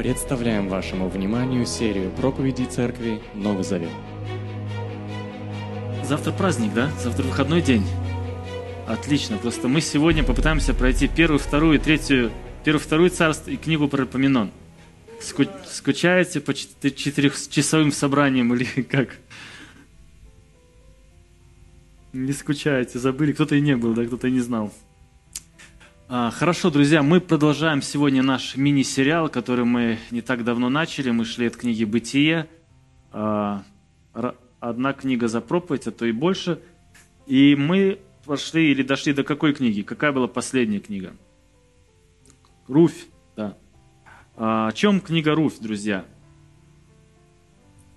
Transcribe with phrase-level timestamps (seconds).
[0.00, 3.90] Представляем вашему вниманию серию проповедей церкви Новый Завет.
[6.04, 6.90] Завтра праздник, да?
[6.98, 7.84] Завтра выходной день.
[8.86, 9.36] Отлично.
[9.36, 12.32] Просто мы сегодня попытаемся пройти первую, вторую, третью,
[12.64, 14.52] первую, вторую царство и книгу про Поминон.
[15.20, 19.18] Ску- скучаете по чет- четырехчасовым собраниям или как?
[22.14, 24.72] Не скучаете, забыли, кто-то и не был, да, кто-то и не знал.
[26.12, 31.12] А, хорошо, друзья, мы продолжаем сегодня наш мини-сериал, который мы не так давно начали.
[31.12, 32.48] Мы шли от книги «Бытие».
[33.12, 33.62] А,
[34.58, 36.60] одна книга за проповедь, а то и больше.
[37.28, 39.82] И мы пошли или дошли до какой книги?
[39.82, 41.14] Какая была последняя книга?
[42.66, 43.56] Руфь, да.
[44.34, 46.04] А, о чем книга Руфь, друзья?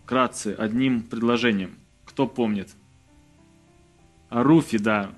[0.04, 1.80] Вкратце, одним предложением.
[2.06, 2.76] Кто помнит?
[4.30, 5.10] О Руфе, да.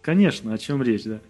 [0.00, 1.20] Конечно, о чем речь, да.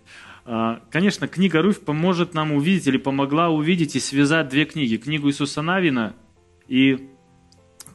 [0.50, 4.96] А, Конечно, книга Руфь поможет нам увидеть или помогла увидеть и связать две книги.
[4.96, 6.14] Книгу Иисуса Навина
[6.66, 7.10] и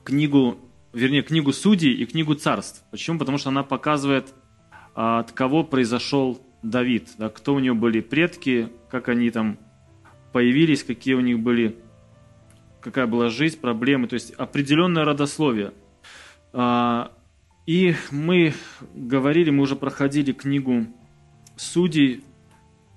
[0.03, 0.59] книгу,
[0.93, 2.83] вернее, книгу Судей и книгу Царств.
[2.91, 3.17] Почему?
[3.17, 4.35] Потому что она показывает,
[4.93, 9.57] а, от кого произошел Давид, да, кто у него были предки, как они там
[10.31, 11.75] появились, какие у них были,
[12.81, 15.73] какая была жизнь, проблемы, то есть определенное родословие.
[16.53, 17.11] А,
[17.65, 18.53] И мы
[18.93, 20.85] говорили, мы уже проходили книгу
[21.55, 22.23] Судей,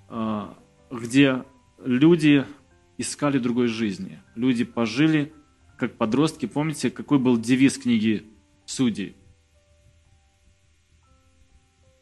[0.09, 1.43] где
[1.83, 2.45] люди
[2.97, 4.19] искали другой жизни.
[4.35, 5.33] Люди пожили,
[5.77, 6.45] как подростки.
[6.45, 8.25] Помните, какой был девиз книги
[8.65, 9.15] Судей?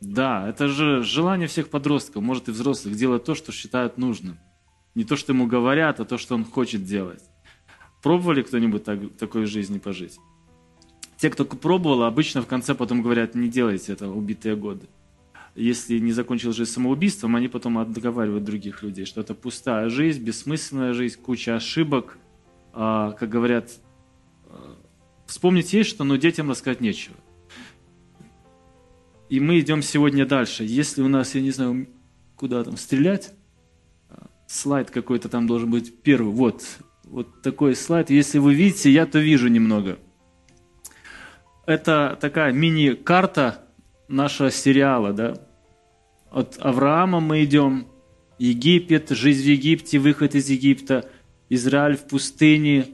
[0.02, 4.38] Да, это же желание всех подростков, может и взрослых, делать то, что считают нужным.
[4.94, 7.23] Не то, что ему говорят, а то, что он хочет делать.
[8.03, 10.20] Пробовали кто-нибудь так, такой жизни пожить?
[11.17, 14.88] Те, кто пробовал, обычно в конце потом говорят, не делайте это убитые годы.
[15.56, 20.94] Если не закончил жизнь самоубийством, они потом отговаривают других людей, что это пустая жизнь, бессмысленная
[20.94, 22.17] жизнь, куча ошибок.
[22.73, 23.72] А, как говорят,
[24.48, 24.76] а,
[25.26, 27.15] вспомнить есть что, но детям рассказать нечего.
[29.30, 30.65] И мы идем сегодня дальше.
[30.65, 31.88] Если у нас, я не знаю,
[32.36, 33.32] куда там стрелять,
[34.10, 36.33] а, слайд какой-то там должен быть первый.
[36.33, 36.64] Вот,
[37.05, 38.10] вот такой слайд.
[38.10, 39.99] Если вы видите, я то вижу немного.
[41.65, 43.64] Это такая мини-карта
[44.08, 45.38] нашего сериала, да.
[46.32, 47.88] От Авраама мы идем,
[48.38, 51.10] Египет, жизнь в Египте, выход из Египта,
[51.49, 52.88] Израиль в пустыне,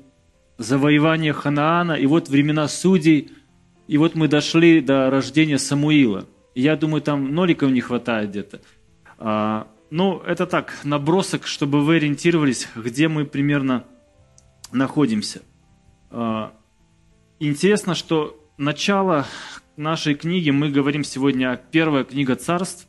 [0.57, 3.31] завоевание Ханаана, и вот времена судей,
[3.87, 6.27] и вот мы дошли до рождения Самуила.
[6.53, 8.61] Я думаю, там ноликов не хватает где-то.
[9.17, 13.85] А, ну, это так, набросок, чтобы вы ориентировались, где мы примерно
[14.71, 15.41] находимся.
[16.09, 16.53] А,
[17.39, 19.25] интересно, что начало
[19.81, 22.87] нашей книги, мы говорим сегодня, первая книга царств,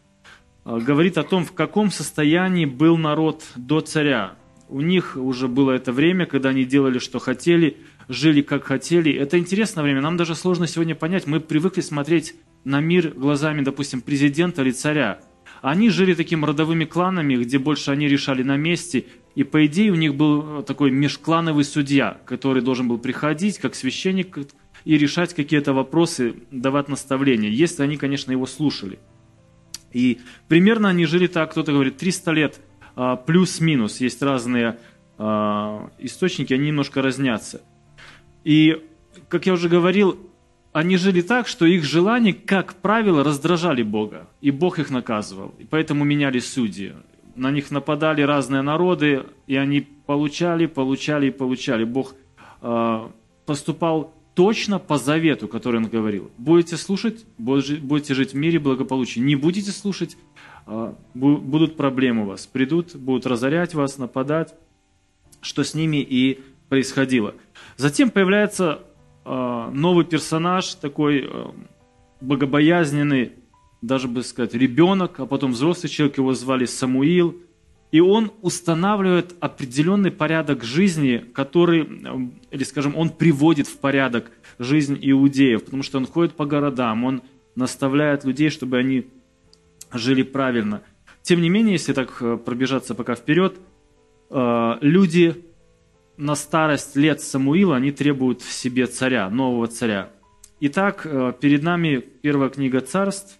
[0.64, 4.34] а, говорит о том, в каком состоянии был народ до царя.
[4.68, 9.12] У них уже было это время, когда они делали, что хотели, жили, как хотели.
[9.12, 10.00] Это интересное время.
[10.00, 11.26] Нам даже сложно сегодня понять.
[11.26, 15.20] Мы привыкли смотреть на мир глазами, допустим, президента или царя.
[15.62, 19.06] Они жили такими родовыми кланами, где больше они решали на месте.
[19.34, 24.38] И по идее у них был такой межклановый судья, который должен был приходить как священник
[24.84, 28.98] и решать какие-то вопросы, давать наставления, если они, конечно, его слушали.
[29.92, 32.60] И примерно они жили так, кто-то говорит, 300 лет
[32.96, 34.00] а, плюс-минус.
[34.00, 34.78] Есть разные
[35.18, 37.62] а, источники, они немножко разнятся.
[38.44, 38.82] И,
[39.28, 40.18] как я уже говорил,
[40.72, 45.54] они жили так, что их желания, как правило, раздражали Бога, и Бог их наказывал.
[45.58, 46.94] И поэтому меняли судьи.
[47.34, 51.84] На них нападали разные народы, и они получали, получали и получали.
[51.84, 52.14] Бог
[52.62, 53.08] э,
[53.44, 56.30] поступал точно по завету, который он говорил.
[56.38, 59.20] Будете слушать, будете жить в мире благополучия.
[59.20, 60.16] Не будете слушать,
[60.66, 62.46] э, будут проблемы у вас.
[62.46, 64.54] Придут, будут разорять вас, нападать,
[65.40, 67.34] что с ними и происходило.
[67.76, 68.80] Затем появляется
[69.24, 71.30] новый персонаж, такой
[72.20, 73.32] богобоязненный,
[73.82, 77.36] даже бы сказать, ребенок, а потом взрослый человек, его звали Самуил.
[77.92, 81.82] И он устанавливает определенный порядок жизни, который,
[82.50, 87.22] или скажем, он приводит в порядок жизнь иудеев, потому что он ходит по городам, он
[87.54, 89.06] наставляет людей, чтобы они
[89.92, 90.82] жили правильно.
[91.22, 93.60] Тем не менее, если так пробежаться пока вперед,
[94.30, 95.44] люди
[96.16, 100.08] на старость лет Самуила, они требуют в себе царя, нового царя.
[100.60, 101.06] Итак,
[101.40, 103.38] перед нами первая книга царств.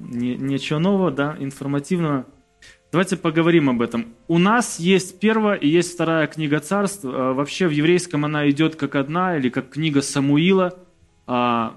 [0.00, 2.26] Ничего нового, да, информативного.
[2.90, 4.14] Давайте поговорим об этом.
[4.26, 7.04] У нас есть первая и есть вторая книга царств.
[7.04, 10.76] Вообще в еврейском она идет как одна или как книга Самуила.
[11.26, 11.76] Когда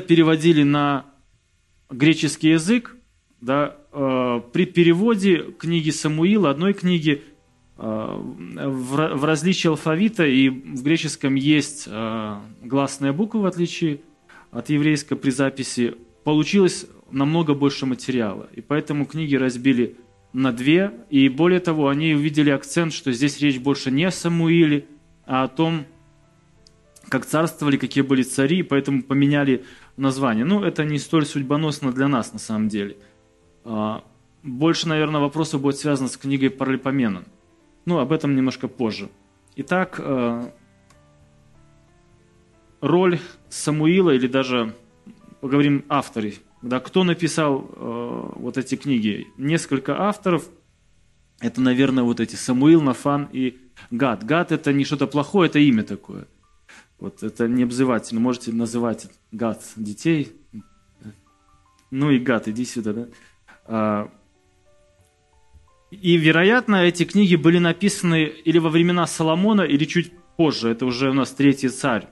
[0.00, 1.06] переводили на
[1.90, 2.94] греческий язык,
[3.40, 7.24] да, э, при переводе книги Самуила, одной книги,
[7.76, 14.02] в, различии алфавита и в греческом есть гласная буква, в отличие
[14.52, 18.48] от еврейской при записи, получилось намного больше материала.
[18.52, 19.96] И поэтому книги разбили
[20.32, 20.92] на две.
[21.10, 24.86] И более того, они увидели акцент, что здесь речь больше не о Самуиле,
[25.26, 25.86] а о том,
[27.08, 29.64] как царствовали, какие были цари, поэтому поменяли
[29.96, 30.44] название.
[30.44, 32.96] Ну, это не столь судьбоносно для нас на самом деле.
[33.64, 34.04] А,
[34.42, 37.24] больше, наверное, вопросов будет связано с книгой Паралипоменон.
[37.84, 39.08] Ну, об этом немножко позже.
[39.56, 40.52] Итак, а,
[42.82, 44.74] роль Самуила, или даже
[45.40, 49.26] поговорим авторы, да, кто написал э, вот эти книги?
[49.38, 50.48] Несколько авторов.
[51.40, 53.58] Это, наверное, вот эти Самуил, Нафан и
[53.90, 54.24] Гад.
[54.24, 56.26] Гад– это не что-то плохое, это имя такое.
[57.00, 58.20] Вот это не обзывательно.
[58.20, 60.32] Можете называть Гад детей.
[61.90, 63.08] Ну и Гад, иди сюда, да?
[63.64, 64.10] А,
[65.90, 70.70] и, вероятно, эти книги были написаны или во времена Соломона, или чуть позже.
[70.70, 72.08] Это уже у нас третий царь.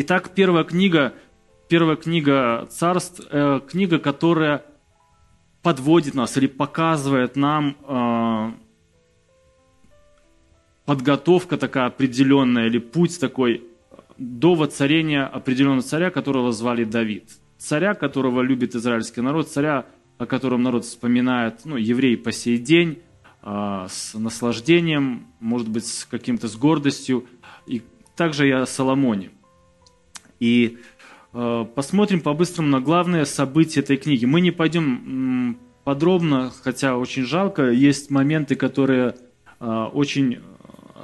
[0.00, 1.12] Итак, первая книга–
[1.68, 4.64] первая книга царств, э, книга, которая
[5.60, 8.52] подводит нас или показывает нам э,
[10.84, 13.64] подготовка такая определенная или путь такой
[14.18, 17.32] до воцарения определенного царя, которого звали Давид.
[17.56, 19.86] Царя, которого любит израильский народ, царя,
[20.16, 23.00] о котором народ вспоминает, ну, евреи по сей день,
[23.42, 27.26] э, с наслаждением, может быть, с каким-то с гордостью,
[27.66, 27.82] и
[28.14, 29.32] также и о Соломоне.
[30.40, 30.78] И
[31.32, 34.24] Э, посмотрим по-быстрому на главные события этой книги.
[34.24, 37.70] Мы не пойдем подробно, хотя очень жалко.
[37.70, 39.14] Есть моменты, которые
[39.60, 40.38] э, очень э,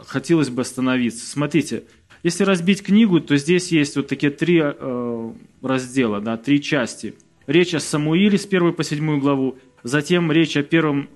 [0.06, 1.26] хотелось бы остановиться.
[1.26, 1.84] Смотрите,
[2.22, 4.62] если разбить книгу, то здесь есть вот такие три
[5.62, 7.14] раздела, да, три части.
[7.46, 11.10] Речь о Самуиле с 1 по 7 главу, затем речь о первом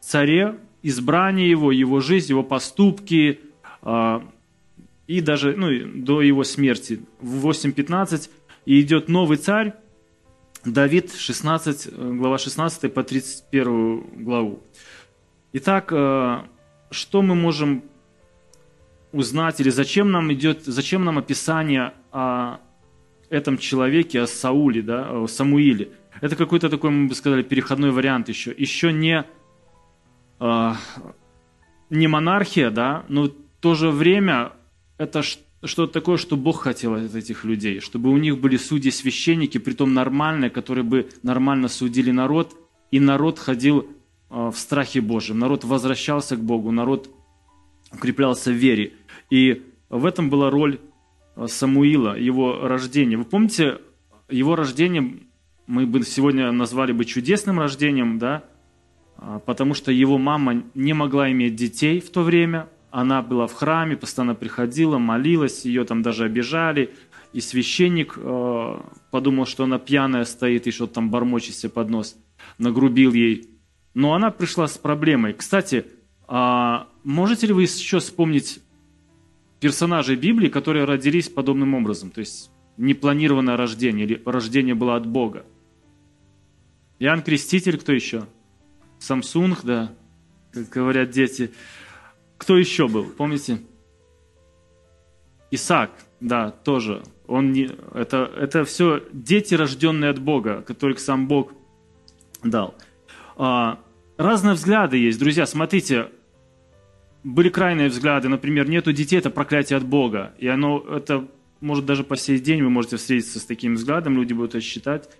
[0.00, 3.38] царе, избрании его, его жизнь, его поступки,
[5.08, 5.68] и даже ну,
[6.04, 7.00] до его смерти.
[7.20, 8.30] В 8.15
[8.66, 9.72] и идет новый царь,
[10.64, 14.62] Давид, 16, глава 16 по 31 главу.
[15.54, 16.42] Итак, э,
[16.90, 17.82] что мы можем
[19.12, 22.58] узнать, или зачем нам идет, зачем нам описание о
[23.30, 25.88] этом человеке, о Сауле, да, о Самуиле?
[26.20, 28.52] Это какой-то такой, мы бы сказали, переходной вариант еще.
[28.54, 29.24] Еще не,
[30.40, 30.72] э,
[31.88, 34.52] не монархия, да, но в то же время
[34.98, 39.94] это что-то такое, что Бог хотел от этих людей, чтобы у них были судьи-священники, притом
[39.94, 42.54] нормальные, которые бы нормально судили народ,
[42.90, 43.88] и народ ходил
[44.28, 47.10] а, в страхе Божьем, народ возвращался к Богу, народ
[47.92, 48.94] укреплялся в вере.
[49.30, 50.80] И в этом была роль
[51.36, 53.16] а, Самуила, его рождения.
[53.16, 53.78] Вы помните,
[54.28, 55.20] его рождение
[55.66, 58.44] мы бы сегодня назвали бы чудесным рождением, да,
[59.16, 63.52] а, потому что его мама не могла иметь детей в то время– она была в
[63.52, 66.94] храме, постоянно приходила, молилась, ее там даже обижали.
[67.32, 68.80] И священник э,
[69.10, 72.16] подумал, что она пьяная стоит и что-то там бормочет себе под нос,
[72.56, 73.50] нагрубил ей.
[73.92, 75.34] Но она пришла с проблемой.
[75.34, 75.84] Кстати,
[76.26, 78.60] э, можете ли вы еще вспомнить
[79.60, 82.10] персонажей Библии, которые родились подобным образом?
[82.10, 85.44] То есть непланированное рождение или рождение было от Бога?
[86.98, 88.24] Иоанн Креститель, кто еще?
[88.98, 89.92] Самсунг, да,
[90.52, 91.52] как говорят дети.
[92.38, 93.60] Кто еще был, помните?
[95.50, 95.90] Исаак,
[96.20, 97.02] да, тоже.
[97.26, 101.52] Он не, это, это все дети, рожденные от Бога, которых сам Бог
[102.42, 102.74] дал.
[103.36, 103.78] А,
[104.16, 105.46] разные взгляды есть, друзья.
[105.46, 106.08] Смотрите,
[107.24, 110.32] были крайние взгляды, например, нету детей, это проклятие от Бога.
[110.38, 111.28] И оно, это,
[111.60, 115.10] может, даже по сей день вы можете встретиться с таким взглядом, люди будут это считать.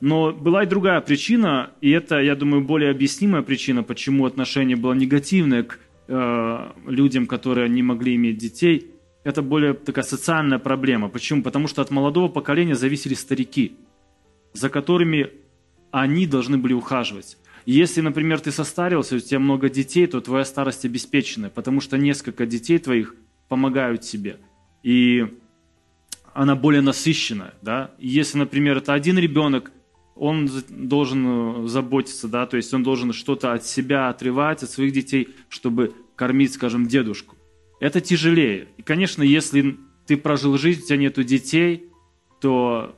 [0.00, 4.94] Но была и другая причина, и это, я думаю, более объяснимая причина, почему отношение было
[4.94, 5.78] негативное к
[6.14, 8.90] Э, людям, которые не могли иметь детей,
[9.24, 11.08] это более такая социальная проблема.
[11.08, 11.42] Почему?
[11.42, 13.76] Потому что от молодого поколения зависели старики,
[14.52, 15.30] за которыми
[15.90, 17.38] они должны были ухаживать.
[17.64, 22.44] Если, например, ты состарился, у тебя много детей, то твоя старость обеспечена, потому что несколько
[22.44, 23.14] детей твоих
[23.48, 24.36] помогают тебе.
[24.82, 25.26] И
[26.34, 27.54] она более насыщенная.
[27.62, 27.90] Да?
[27.98, 29.72] И если, например, это один ребенок,
[30.14, 34.92] он должен э, заботиться, да, то есть он должен что-то от себя отрывать, от своих
[34.92, 37.34] детей, чтобы кормить, скажем, дедушку.
[37.80, 38.68] Это тяжелее.
[38.76, 39.76] И, конечно, если
[40.06, 41.90] ты прожил жизнь, у тебя нет детей,
[42.40, 42.94] то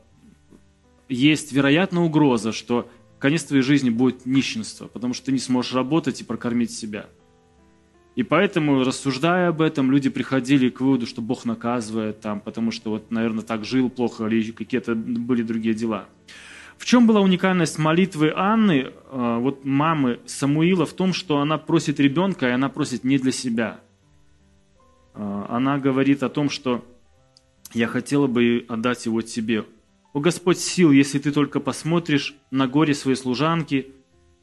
[1.08, 6.20] есть, вероятно, угроза, что конец твоей жизни будет нищенство, потому что ты не сможешь работать
[6.20, 7.06] и прокормить себя.
[8.14, 12.90] И поэтому, рассуждая об этом, люди приходили к выводу, что Бог наказывает там, потому что
[12.90, 16.08] вот, наверное, так жил плохо или какие-то были другие дела.
[16.78, 22.00] В чем была уникальность молитвы Анны, э, вот мамы Самуила, в том, что она просит
[22.00, 23.80] ребенка, и она просит не для себя.
[25.14, 26.84] Э, она говорит о том, что
[27.72, 29.64] я хотела бы отдать его тебе.
[30.12, 33.88] О Господь сил, если ты только посмотришь на горе своей служанки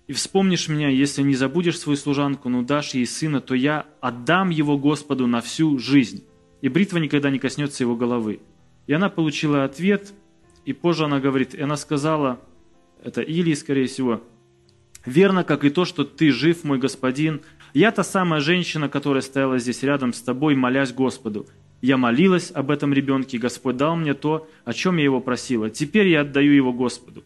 [0.07, 4.49] и вспомнишь меня, если не забудешь свою служанку, но дашь ей сына, то я отдам
[4.49, 6.25] его Господу на всю жизнь,
[6.61, 8.41] и бритва никогда не коснется его головы.
[8.87, 10.11] И она получила ответ,
[10.65, 12.39] и позже она говорит, и она сказала,
[13.03, 14.21] это Илии, скорее всего,
[15.05, 17.41] «Верно, как и то, что ты жив, мой господин.
[17.73, 21.47] Я та самая женщина, которая стояла здесь рядом с тобой, молясь Господу.
[21.81, 25.71] Я молилась об этом ребенке, и Господь дал мне то, о чем я его просила.
[25.71, 27.23] Теперь я отдаю его Господу.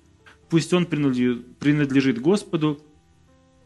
[0.50, 2.80] Пусть он принадлежит Господу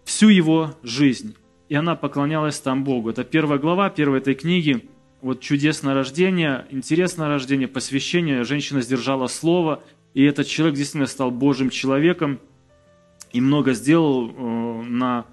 [0.05, 1.35] всю его жизнь».
[1.67, 3.11] И она поклонялась там Богу.
[3.11, 4.89] Это первая глава первой этой книги–
[5.21, 9.83] вот чудесное рождение, интересное рождение, посвящение, женщина сдержала слово,
[10.13, 12.39] и этот человек действительно стал Божьим человеком
[13.31, 15.25] и много сделал э, на,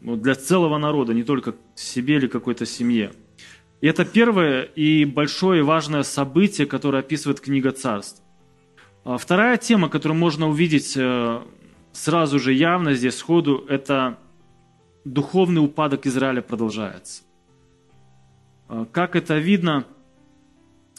[0.00, 3.12] для целого народа, не только себе или какой-то семье.
[3.80, 8.22] И это первое и большое и важное событие, которое описывает книга царств.
[9.04, 11.42] А вторая тема, которую можно увидеть э,
[11.92, 14.18] сразу же явно здесь сходу, это
[15.04, 17.22] духовный упадок Израиля продолжается.
[18.72, 19.86] А, как это видно?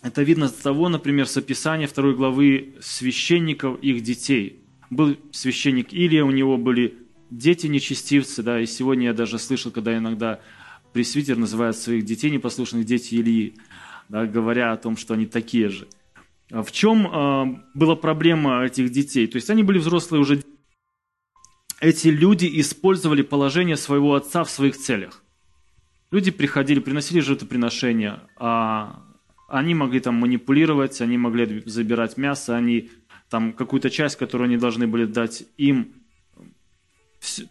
[0.03, 4.61] Это видно с того, например, с описания второй главы священников, их детей.
[4.91, 6.99] Был священник Илия, у него были
[7.31, 10.39] дети нечестивцы, да, и сегодня я даже слышал, когда иногда
[10.91, 13.55] пресвитер называет своих детей непослушных дети Илии,
[14.07, 15.87] да, говоря о том, что они такие же.
[16.51, 19.25] А в чем э, была проблема этих детей?
[19.25, 20.43] То есть они были взрослые уже.
[21.81, 25.22] Эти люди использовали положение своего отца в своих целях.
[26.13, 29.01] Люди приходили, приносили жертвоприношения, а
[29.47, 32.91] они могли там манипулировать, они могли забирать мясо, они
[33.31, 35.93] там какую-то часть, которую они должны были дать им.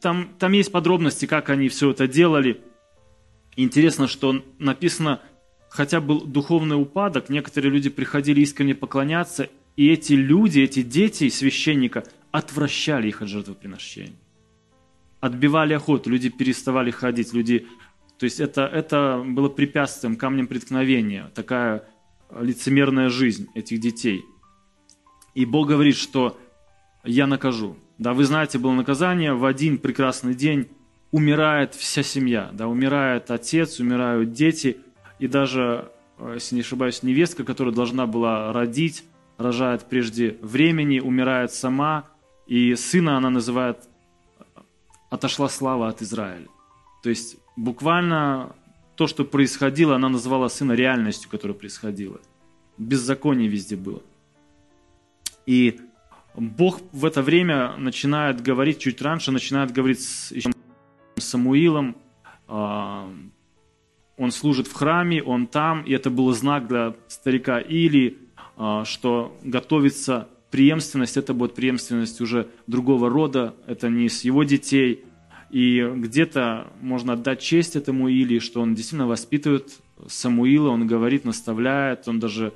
[0.01, 2.61] Там, там есть подробности, как они все это делали.
[3.57, 5.21] Интересно, что написано,
[5.69, 12.05] хотя был духовный упадок, некоторые люди приходили искренне поклоняться, и эти люди, эти дети священника
[12.31, 14.15] отвращали их от жертвоприношения.
[15.19, 17.67] Отбивали охоту, люди переставали ходить, люди
[18.23, 21.89] то есть это, это было препятствием, камнем преткновения, такая
[22.31, 24.25] лицемерная жизнь этих детей.
[25.35, 26.39] И Бог говорит, что
[27.03, 27.77] я накажу.
[27.99, 30.69] Да, вы знаете, было наказание, в один прекрасный день
[31.11, 34.77] умирает вся семья, да, умирает отец, умирают дети,
[35.19, 39.03] и даже, э, если не ошибаюсь, невестка, которая должна была родить,
[39.37, 42.09] рожает прежде времени, умирает сама,
[42.47, 43.79] и сына она называет
[45.11, 46.47] «отошла слава от Израиля».
[47.03, 48.55] То есть буквально
[48.97, 52.21] то, что происходило, она назвала сына реальностью, которая происходила.
[52.79, 54.03] Беззаконие везде было.
[55.47, 55.81] И
[56.35, 60.33] Бог в это время начинает говорить, чуть раньше начинает говорить с
[61.17, 61.97] Самуилом,
[62.49, 63.11] а,
[64.17, 68.19] он служит в храме, он там, и это был знак для старика Или,
[68.57, 75.05] а, что готовится преемственность, это будет преемственность уже другого рода, это не с его детей,
[75.53, 79.71] и где-то можно отдать честь этому Или, что он действительно воспитывает
[80.09, 82.55] Самуила, он говорит, наставляет, он даже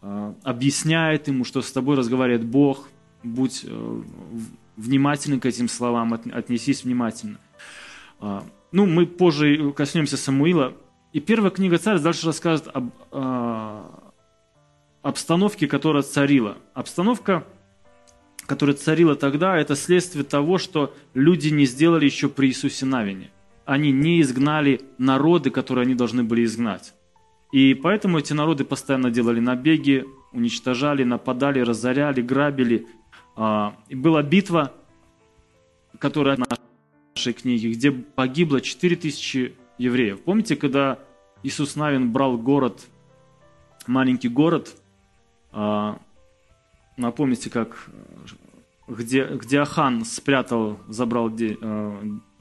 [0.00, 2.88] э, объясняет ему, что с тобой разговаривает Бог,
[3.22, 4.02] будь э,
[4.76, 7.38] внимательный к этим словам, от, отнесись внимательно.
[8.20, 8.40] Э,
[8.72, 10.74] ну, мы позже коснемся Самуила.
[11.12, 13.82] И первая книга царь дальше рассказывает об э,
[15.02, 16.56] обстановке, которая царила.
[16.72, 17.44] Обстановка
[18.48, 23.30] которое царило тогда, это следствие того, что люди не сделали еще при Иисусе Навине.
[23.66, 26.94] Они не изгнали народы, которые они должны были изгнать.
[27.52, 32.86] И поэтому эти народы постоянно делали набеги, уничтожали, нападали, разоряли, грабили.
[33.36, 34.72] А, и была битва,
[35.98, 36.44] которая в
[37.14, 40.22] нашей книге, где погибло 4000 евреев.
[40.22, 40.98] Помните, когда
[41.42, 42.86] Иисус Навин брал город,
[43.86, 44.74] маленький город,
[45.52, 46.00] а,
[46.98, 47.88] Напомните, как
[48.88, 51.54] где, где Ахан спрятал, забрал, э,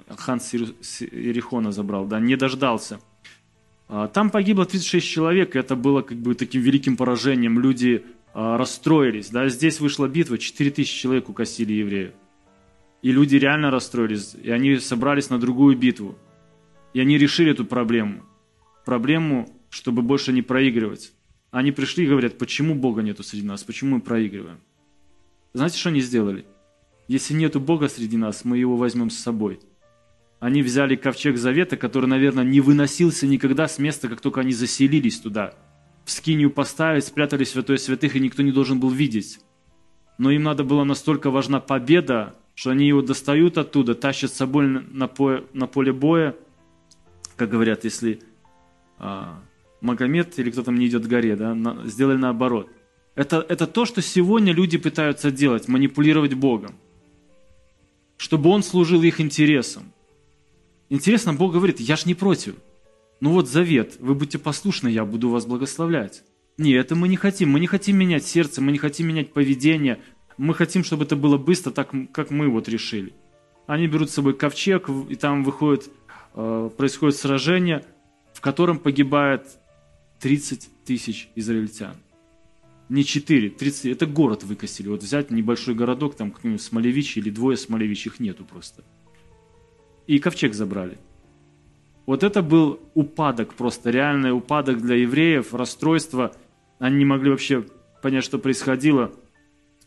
[0.07, 2.99] Ахан с Иерихона забрал, да, не дождался.
[3.89, 7.59] А, там погибло 36 человек, и это было как бы таким великим поражением.
[7.59, 9.29] Люди а, расстроились.
[9.29, 9.47] Да?
[9.49, 12.13] Здесь вышла битва, 4000 человек укосили евреев.
[13.01, 16.17] И люди реально расстроились, и они собрались на другую битву.
[16.93, 18.23] И они решили эту проблему.
[18.85, 21.13] Проблему, чтобы больше не проигрывать.
[21.51, 24.59] Они пришли и говорят, почему Бога нету среди нас, почему мы проигрываем.
[25.53, 26.45] Знаете, что они сделали?
[27.07, 29.59] Если нету Бога среди нас, мы его возьмем с собой.
[30.39, 35.19] Они взяли ковчег завета, который, наверное, не выносился никогда с места, как только они заселились
[35.19, 35.55] туда.
[36.05, 39.39] В скинию поставить, спрятали святой святых, и никто не должен был видеть.
[40.17, 44.67] но им надо было настолько важна победа, что они его достают оттуда, тащат с собой
[44.67, 46.35] на, поле, на поле боя,
[47.35, 48.19] как говорят, если
[48.97, 49.39] а,
[49.81, 52.67] Магомед или кто там не идет к горе, да, на, сделали наоборот.
[53.17, 56.75] Это, это то, что сегодня люди пытаются делать, манипулировать Богом,
[58.15, 59.91] чтобы Он служил их интересам.
[60.89, 62.53] Интересно, Бог говорит, я ж не против.
[63.19, 66.21] Ну вот завет, вы будьте послушны, я буду вас благословлять.
[66.59, 67.49] Нет, это мы не хотим.
[67.49, 69.99] Мы не хотим менять сердце, мы не хотим менять поведение.
[70.37, 73.13] Мы хотим, чтобы это было быстро, так как мы вот решили.
[73.65, 75.89] Они берут с собой ковчег, и там выходит,
[76.35, 77.83] э, происходит сражение,
[78.33, 79.47] в котором погибает
[80.19, 81.95] 30 тысяч израильтян.
[82.89, 84.87] Не 4, 30, это город выкосили.
[84.87, 88.83] Вот взять небольшой городок, там какой-нибудь Смолевич или двое Смолевич, их нету просто.
[90.07, 90.97] И ковчег забрали.
[92.05, 96.33] Вот это был упадок, просто реальный упадок для евреев, расстройство.
[96.79, 97.65] Они не могли вообще
[98.01, 99.11] понять, что происходило.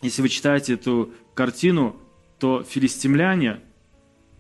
[0.03, 1.97] Если вы читаете эту картину,
[2.39, 3.61] то филистимляне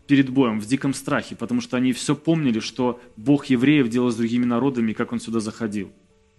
[0.06, 4.16] перед боем в диком страхе, потому что они все помнили, что Бог евреев делал с
[4.16, 5.90] другими народами, как он сюда заходил.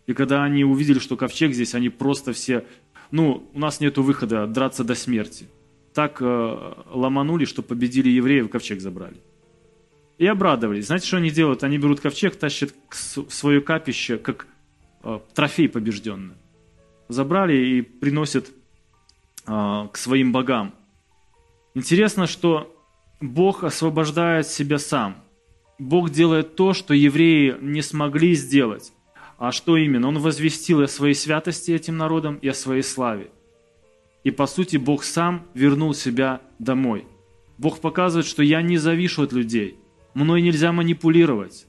[0.07, 2.65] И когда они увидели, что ковчег здесь, они просто все,
[3.11, 5.47] ну, у нас нет выхода драться до смерти.
[5.93, 9.17] Так э, ломанули, что победили евреев, ковчег забрали
[10.21, 10.85] и обрадовались.
[10.85, 11.63] Знаете, что они делают?
[11.63, 14.45] Они берут ковчег, тащат в свое капище, как
[15.01, 16.35] э, трофей побежденный.
[17.07, 18.51] Забрали и приносят
[19.47, 20.75] э, к своим богам.
[21.73, 22.71] Интересно, что
[23.19, 25.15] Бог освобождает себя сам.
[25.79, 28.93] Бог делает то, что евреи не смогли сделать.
[29.41, 30.07] А что именно?
[30.07, 33.31] Он возвестил о своей святости этим народам и о своей славе.
[34.23, 37.05] И по сути Бог сам вернул себя домой.
[37.57, 39.79] Бог показывает, что я не завишу от людей.
[40.13, 41.65] Мной нельзя манипулировать.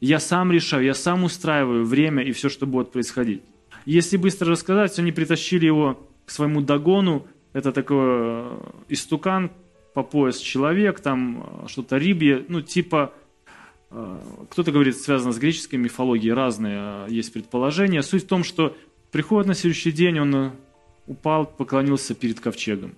[0.00, 3.40] Я сам решаю, я сам устраиваю время и все, что будет происходить.
[3.84, 7.28] Если быстро рассказать, они притащили его к своему догону.
[7.52, 8.58] Это такой э,
[8.88, 9.52] истукан
[9.94, 13.14] по пояс человек, там э, что-то рибье, ну типа,
[14.50, 18.02] кто-то говорит, связано с греческой мифологией, разные есть предположения.
[18.02, 18.76] Суть в том, что
[19.10, 20.52] приходит на следующий день, он
[21.06, 22.94] упал, поклонился перед ковчегом.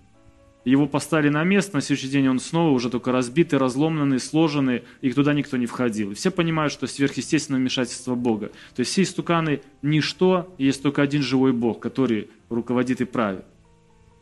[0.64, 5.10] Его поставили на место, на следующий день он снова уже только разбитый, разломленный, сложенный, и
[5.12, 6.14] туда никто не входил.
[6.14, 8.48] Все понимают, что сверхъестественное вмешательство Бога.
[8.74, 13.44] То есть все истуканы– ничто, есть только один живой Бог, который руководит и правит.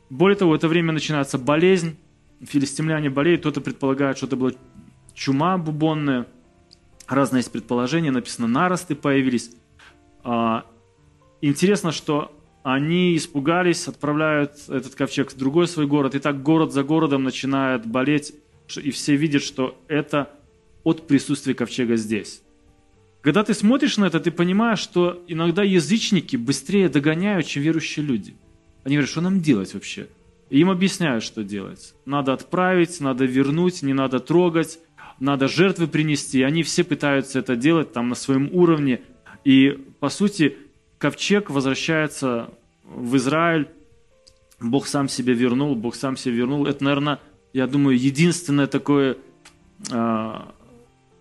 [0.08, 1.96] Более того, в это время начинается болезнь,
[2.40, 4.52] филистимляне болеют, кто-то предполагает, что это была
[5.14, 6.26] чума бубонная,
[7.06, 9.50] разные есть предположения, написано, наросты появились.
[10.22, 10.64] А,
[11.40, 16.82] интересно, что они испугались, отправляют этот ковчег в другой свой город, и так город за
[16.82, 18.34] городом начинает болеть,
[18.76, 20.30] и все видят, что это
[20.82, 22.42] от присутствия ковчега здесь.
[23.22, 28.36] Когда ты смотришь на это, ты понимаешь, что иногда язычники быстрее догоняют, чем верующие люди.
[28.84, 30.08] Они говорят, что нам делать вообще?
[30.48, 31.94] И им объясняют, что делать.
[32.04, 34.78] Надо отправить, надо вернуть, не надо трогать,
[35.20, 36.42] надо жертвы принести.
[36.42, 39.00] Они все пытаются это делать там на своем уровне.
[39.44, 40.56] И, по сути,
[40.98, 42.50] ковчег возвращается
[42.84, 43.68] в Израиль,
[44.60, 46.66] Бог сам себе вернул, Бог сам себе вернул.
[46.66, 47.20] Это, наверное,
[47.52, 49.18] я думаю, единственное такое
[49.90, 50.34] э,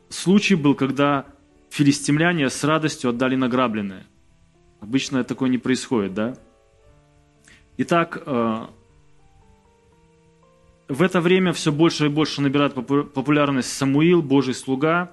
[0.10, 1.26] случай был, когда
[1.70, 4.06] филистимляне с радостью отдали награбленное.
[4.80, 6.38] Обычно такое не происходит, да?
[7.78, 8.68] Итак, э,
[10.88, 15.12] в это время все больше и больше набирает популярность Самуил, Божий слуга.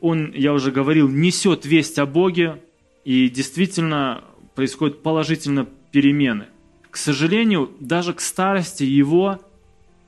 [0.00, 2.62] Он, я уже говорил, несет весть о Боге,
[3.04, 4.24] и действительно
[4.54, 6.46] происходят положительно перемены.
[6.90, 9.40] К сожалению, даже к старости его,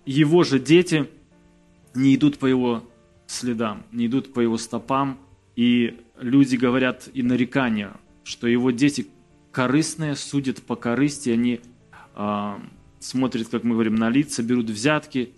[0.04, 1.08] его же дети
[1.94, 2.82] не идут по его
[3.26, 5.18] следам, не идут по его стопам,
[5.56, 7.92] и люди говорят и нарекания,
[8.24, 9.06] что его дети
[9.52, 11.60] корыстные, судят по корысти, они
[12.14, 12.54] э,
[13.02, 15.30] смотрят, как мы говорим, на лица, берут взятки.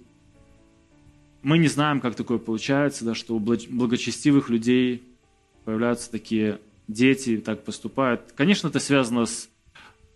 [1.42, 5.02] Мы не знаем, как такое получается, да, что у благочестивых людей
[5.64, 8.32] появляются такие дети так поступают.
[8.36, 9.48] Конечно, это связано с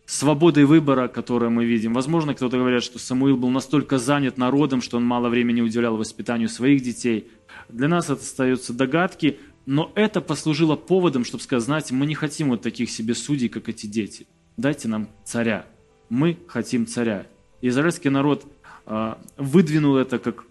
[0.07, 1.93] свободой выбора, которую мы видим.
[1.93, 6.49] Возможно, кто-то говорит, что Самуил был настолько занят народом, что он мало времени уделял воспитанию
[6.49, 7.31] своих детей.
[7.69, 12.49] Для нас это остаются догадки, но это послужило поводом, чтобы сказать, знаете, мы не хотим
[12.49, 14.27] вот таких себе судей, как эти дети.
[14.57, 15.67] Дайте нам царя.
[16.09, 17.27] Мы хотим царя.
[17.61, 18.45] Израильский народ
[18.87, 20.45] э, выдвинул это как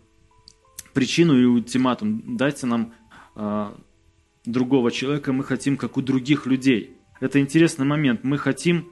[0.93, 2.37] причину и ультиматум.
[2.37, 2.93] Дайте нам
[3.35, 3.71] э,
[4.45, 6.97] другого человека, мы хотим, как у других людей.
[7.19, 8.23] Это интересный момент.
[8.23, 8.89] Мы хотим,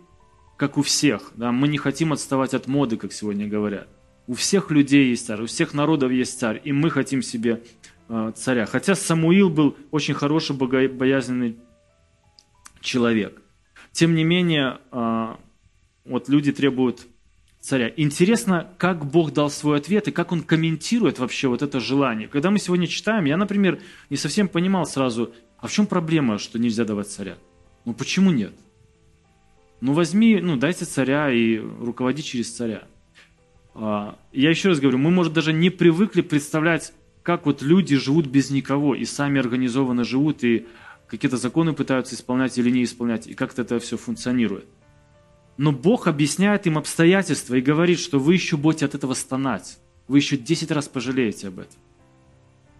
[0.57, 1.31] как у всех.
[1.35, 1.51] Да?
[1.51, 3.87] Мы не хотим отставать от моды, как сегодня говорят.
[4.27, 7.63] У всех людей есть царь, у всех народов есть царь, и мы хотим себе
[8.09, 8.65] э, царя.
[8.65, 11.57] Хотя Самуил был очень хороший, богобоязненный
[12.81, 13.41] человек.
[13.91, 15.35] Тем не менее, э,
[16.05, 17.07] вот люди требуют
[17.65, 17.91] царя.
[17.97, 22.27] Интересно, как Бог дал свой ответ и как он комментирует вообще вот это желание.
[22.27, 23.79] Когда мы сегодня читаем, я, например,
[24.11, 27.37] не совсем понимал сразу, а в чем проблема, что нельзя давать царя?
[27.83, 28.53] Ну почему нет?
[29.81, 32.83] Ну возьми, ну дайте царя и руководи через царя.
[33.73, 38.27] А, я еще раз говорю, мы, может, даже не привыкли представлять, как вот люди живут
[38.27, 40.67] без никого и сами организованно живут, и
[41.07, 44.65] какие-то законы пытаются исполнять или не исполнять, и как-то это все функционирует.
[45.57, 49.79] Но Бог объясняет им обстоятельства и говорит, что вы еще будете от этого стонать.
[50.07, 51.79] Вы еще 10 раз пожалеете об этом.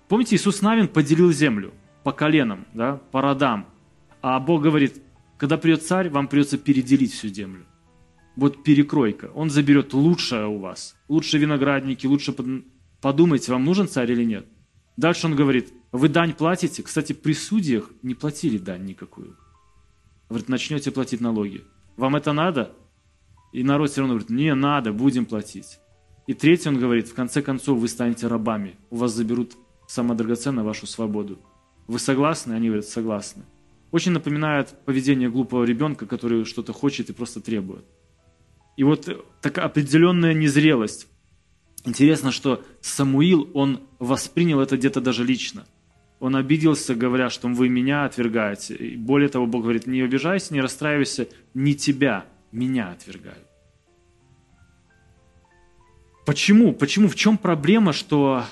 [0.07, 3.67] Помните, Иисус Навин поделил землю по коленам, да, по родам.
[4.21, 5.01] А Бог говорит,
[5.38, 7.65] когда придет царь, вам придется переделить всю землю.
[8.35, 9.31] Вот перекройка.
[9.33, 10.95] Он заберет лучшее у вас.
[11.07, 12.35] Лучшие виноградники, лучше
[13.01, 14.45] подумайте, вам нужен царь или нет.
[14.97, 16.83] Дальше он говорит, вы дань платите.
[16.83, 19.38] Кстати, при судьях не платили дань никакую.
[20.29, 21.63] Говорит, начнете платить налоги.
[21.97, 22.73] Вам это надо?
[23.53, 25.79] И народ все равно говорит, не надо, будем платить.
[26.27, 29.53] И третий он говорит, в конце концов вы станете рабами, у вас заберут
[29.88, 31.39] самое драгоценное вашу свободу.
[31.88, 32.53] Вы согласны?
[32.53, 33.43] Они говорят, согласны.
[33.91, 37.86] Очень напоминает поведение глупого ребенка, который что-то хочет и просто требует.
[38.75, 39.08] И вот
[39.41, 41.08] такая определенная незрелость.
[41.86, 45.65] Интересно, что Самуил, он воспринял это где-то даже лично.
[46.25, 48.73] Он обиделся, говоря, что вы меня отвергаете.
[48.73, 53.45] И более того, Бог говорит, не обижайся, не расстраивайся, не тебя, меня отвергают.
[56.25, 56.73] Почему?
[56.73, 57.09] Почему?
[57.09, 58.43] В чем проблема, что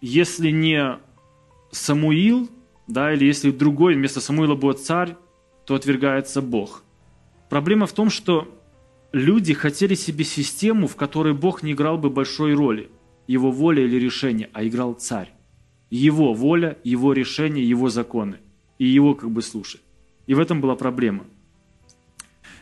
[0.00, 1.00] если не
[1.72, 2.48] Самуил,
[2.86, 5.16] да, или если другой вместо Самуила будет царь,
[5.66, 6.84] то отвергается Бог.
[7.50, 8.56] Проблема в том, что
[9.10, 12.88] люди хотели себе систему, в которой Бог не играл бы большой роли,
[13.26, 15.32] его воля или решение, а играл царь
[15.90, 18.38] его воля, его решение, его законы.
[18.78, 19.80] И его как бы слушать.
[20.26, 21.24] И в этом была проблема.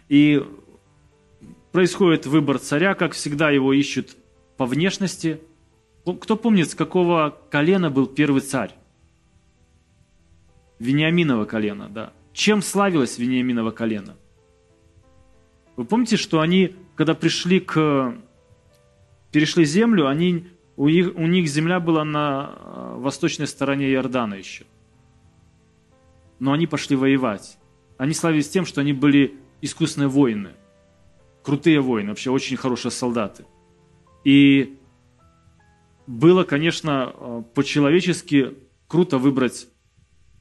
[0.09, 0.43] И
[1.73, 4.17] происходит выбор царя, как всегда его ищут
[4.57, 5.41] по внешности.
[6.05, 8.75] Кто помнит, с какого колена был первый царь?
[10.79, 12.13] Вениаминова колена, да.
[12.33, 14.17] Чем славилось Вениаминова колено?
[15.75, 18.15] Вы помните, что они, когда пришли к
[19.33, 24.65] перешли землю, они у них, у них земля была на э, восточной стороне Иордана еще.
[26.39, 27.59] Но они пошли воевать.
[27.97, 30.51] Они славились тем, что они были искусные воины.
[31.43, 33.47] Крутые воины, вообще очень хорошие солдаты.
[34.25, 34.79] И
[36.07, 38.55] было, конечно, э, по-человечески
[38.87, 39.69] круто выбрать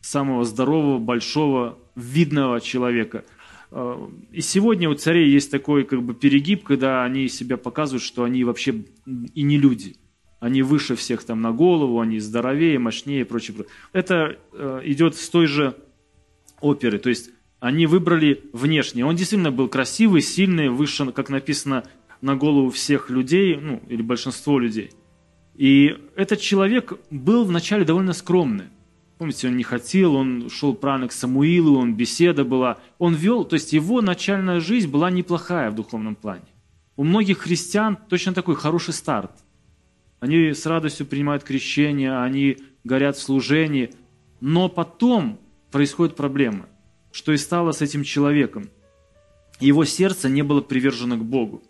[0.01, 3.23] самого здорового, большого, видного человека.
[3.71, 8.25] Э, и сегодня у царей есть такой как бы перегиб, когда они себя показывают, что
[8.25, 9.95] они вообще и не люди–
[10.39, 13.65] они выше всех там на голову, они здоровее, мощнее и прочее.
[13.93, 15.75] Это э, идет с той же
[16.61, 19.05] оперы, то есть они выбрали внешне.
[19.05, 21.83] Он действительно был красивый, сильный, выше, как написано,
[22.21, 24.91] на голову всех людей, ну, или большинство людей.
[25.55, 28.65] И этот человек был вначале довольно скромный.
[29.17, 32.79] Помните, он не хотел, он шел правильно к Самуилу, он беседа была.
[32.97, 36.43] Он вел, то есть его начальная жизнь была неплохая в духовном плане.
[36.97, 39.31] У многих христиан точно такой хороший старт.
[40.25, 43.91] Они с радостью принимают крещение, они горят в служении.
[44.41, 46.65] Но потом происходит проблема,
[47.11, 48.71] что и стало с этим человеком.
[49.59, 51.61] Его сердце не было привержено к Богу.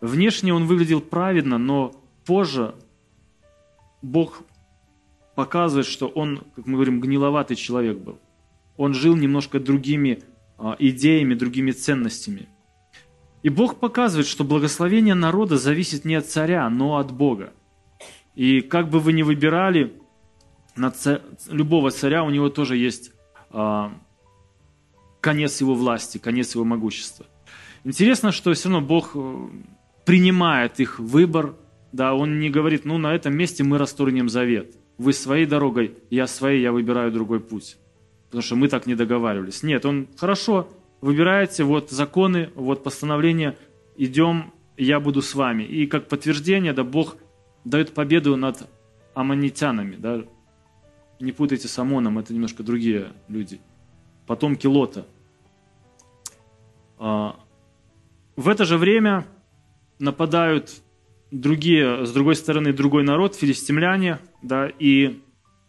[0.00, 2.76] Внешне он выглядел праведно, но позже
[4.00, 4.44] Бог
[5.34, 8.20] показывает, что он, как мы говорим, гниловатый человек был.
[8.76, 10.22] Он жил немножко другими
[10.56, 12.46] а, идеями, другими ценностями.
[13.44, 17.52] И Бог показывает, что благословение народа зависит не от царя, но от Бога.
[18.34, 19.92] И как бы вы ни выбирали
[20.76, 23.12] на царь, любого царя, у него тоже есть
[23.50, 23.92] а,
[25.20, 27.26] конец его власти, конец его могущества.
[27.84, 29.48] Интересно, что все равно Бог э,
[30.06, 31.54] принимает их выбор,
[31.92, 34.74] да, Он не говорит, ну на этом месте мы расторгнем завет.
[34.96, 37.76] Вы своей дорогой, я своей, я выбираю другой путь.
[38.28, 39.62] Потому что мы так не договаривались.
[39.62, 40.66] Нет, Он хорошо,
[41.04, 43.58] выбираете, вот законы, вот постановления,
[43.94, 45.62] идем, я буду с вами.
[45.62, 47.18] И как подтверждение, да, Бог
[47.66, 48.66] дает победу над
[49.12, 50.22] аммонитянами, да.
[51.20, 53.60] Не путайте с Амоном, это немножко другие люди.
[54.26, 55.06] Потомки Лота.
[56.98, 57.36] А,
[58.34, 59.26] в это же время
[59.98, 60.70] нападают
[61.30, 65.20] другие, с другой стороны, другой народ, филистимляне, да, и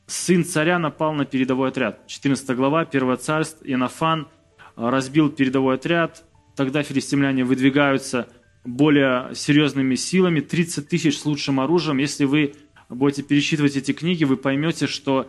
[0.07, 2.07] сын царя напал на передовой отряд.
[2.07, 4.29] 14 глава, 1 царств, Инофан–
[4.75, 6.23] разбил передовой отряд.
[6.55, 8.27] Тогда филистимляне выдвигаются
[8.63, 11.97] более серьезными силами, 30 тысяч с лучшим оружием.
[11.97, 12.53] Если вы
[12.89, 15.27] будете пересчитывать эти книги, вы поймете, что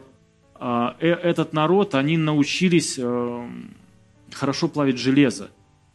[0.55, 3.49] а, э, этот народ, они научились э,
[4.33, 5.51] хорошо плавить железо.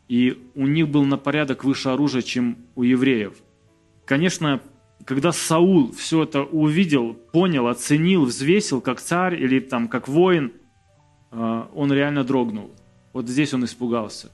[0.07, 3.33] и у них был на порядок выше оружия, чем у евреев.
[4.05, 4.59] Конечно,
[5.05, 10.51] когда Саул все это увидел, понял, оценил, взвесил как царь или там как воин,
[11.31, 12.71] э, он реально дрогнул.
[13.13, 14.31] Вот здесь он испугался.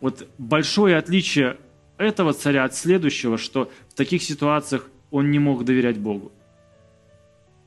[0.00, 1.56] Вот большое отличие
[1.98, 6.32] этого царя от следующего, что в таких ситуациях он не мог доверять Богу.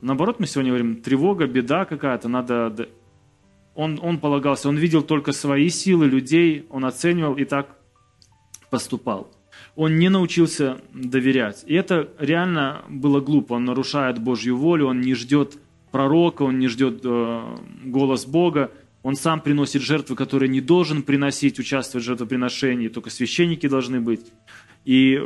[0.01, 2.89] Наоборот, мы сегодня говорим, тревога, беда какая-то, надо...
[3.75, 7.77] Он, он полагался, он видел только свои силы, людей, он оценивал и так
[8.69, 9.31] поступал.
[9.75, 11.63] Он не научился доверять.
[11.65, 13.53] И это реально было глупо.
[13.53, 15.57] Он нарушает Божью волю, он не ждет
[15.91, 18.71] пророка, он не ждет э, голос Бога.
[19.03, 24.31] Он сам приносит жертвы, которые не должен приносить, участвовать в жертвоприношении, только священники должны быть.
[24.85, 25.21] И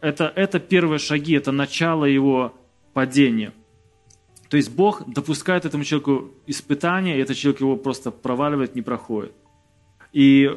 [0.00, 2.54] это, это первые шаги, это начало его
[2.92, 3.52] падения–
[4.54, 9.32] то есть Бог допускает этому человеку испытания, и этот человек его просто проваливает, не проходит.
[10.12, 10.48] И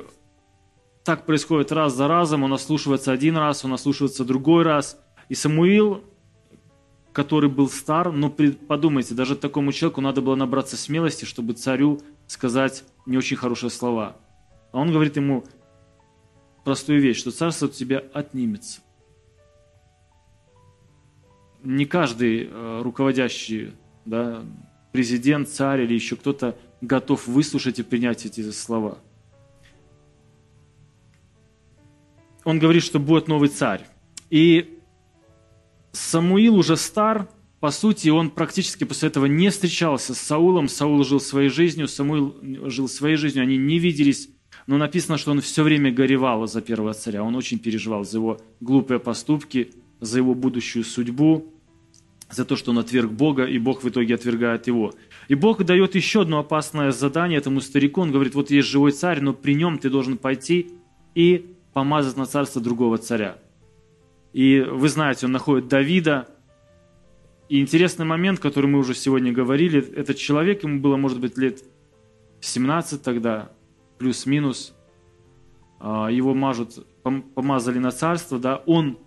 [1.03, 4.99] так происходит раз за разом, он ослушивается один раз, он ослушивается другой раз.
[5.30, 6.03] И Самуил,
[7.17, 12.84] который был стар, но подумайте, даже такому человеку надо было набраться смелости, чтобы царю сказать
[13.08, 14.17] не очень хорошие слова.
[14.71, 15.43] А он говорит ему
[16.63, 18.82] простую вещь, что царство от тебя отнимется.
[21.63, 23.73] Не каждый э, руководящий
[24.06, 24.43] да,
[24.91, 28.99] президент, царь или еще кто-то готов выслушать и принять эти слова.
[32.43, 33.88] Он говорит, что будет новый царь.
[34.30, 34.77] И
[35.97, 37.27] Самуил уже стар,
[37.60, 40.67] по сути, он практически после этого не встречался с Саулом.
[40.67, 42.36] Саул жил своей жизнью, Самуил
[42.69, 44.29] жил своей жизнью, они не виделись.
[44.67, 47.23] Но написано, что он все время горевал за первого царя.
[47.23, 51.53] Он очень переживал за его глупые поступки, за его будущую судьбу
[52.29, 54.93] за то, что он отверг Бога, и Бог в итоге отвергает его.
[55.29, 58.01] И Бог дает еще одно опасное задание этому старику.
[58.01, 60.71] Он говорит, вот есть живой царь, но при нем ты должен пойти
[61.15, 63.38] и помазать на царство другого царя.
[64.38, 66.28] И вы знаете, он находит Давида.
[67.50, 71.63] И интересный момент, который мы уже сегодня говорили, этот человек, ему было, может быть, лет
[72.41, 73.52] 17 тогда,
[73.97, 74.76] плюс-минус.
[75.80, 76.86] А, его мажут,
[77.34, 79.00] помазали на царство, да, он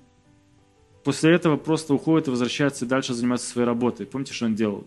[1.04, 4.06] После этого просто уходит и возвращается и дальше занимается своей работой.
[4.06, 4.84] Помните, что он делал?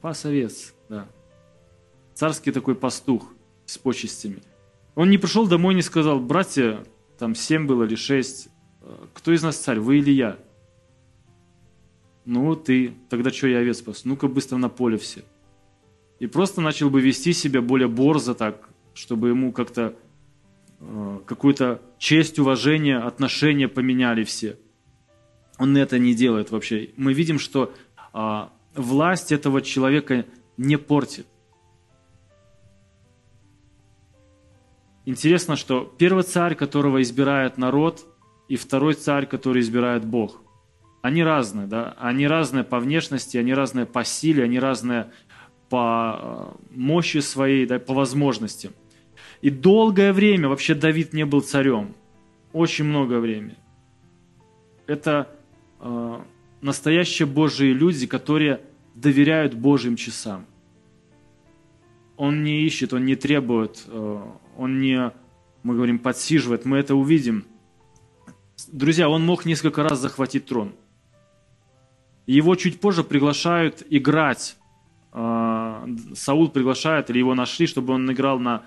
[0.00, 1.06] Пас овец, да.
[2.14, 3.30] Царский такой пастух
[3.66, 4.42] с почестями.
[4.94, 6.82] Он не пришел домой и не сказал, братья,
[7.18, 8.59] там семь было или шесть, «Э,
[9.12, 10.38] кто из нас царь, вы или я?
[12.24, 14.04] Ну, ты, тогда что я овец пас?
[14.04, 15.22] Ну-ка быстро на поле все.
[16.18, 19.94] И просто начал бы вести себя более борзо так, чтобы ему как-то
[20.80, 24.58] э, какую-то честь, уважение, отношения поменяли все–
[25.60, 26.88] он это не делает вообще.
[26.96, 27.74] Мы видим, что
[28.14, 30.24] а, власть этого человека
[30.56, 31.26] не портит.
[35.04, 38.06] Интересно, что первый царь, которого избирает народ,
[38.50, 40.42] и второй царь, который избирает Бог.
[41.02, 41.96] Они разные, да?
[41.98, 45.10] Они разные по внешности, они разные по силе, они разные
[45.70, 48.72] по а, мощи своей, да, по возможностям.
[49.40, 51.94] И долгое время вообще Давид не был царем.
[52.52, 53.56] Очень много времени.
[54.86, 55.28] Это
[55.80, 56.20] Э,
[56.60, 58.60] настоящие Божьи люди, которые
[58.94, 60.44] доверяют Божьим часам.
[62.16, 64.22] Он не ищет, он не требует, э,
[64.58, 65.10] он не,
[65.62, 66.66] мы говорим, подсиживает.
[66.66, 67.46] Мы это увидим.
[68.68, 70.72] Друзья, он мог несколько раз захватить трон.
[72.26, 74.56] Его чуть позже приглашают играть.
[75.12, 78.62] Э, Саул приглашает, или его нашли, чтобы он играл на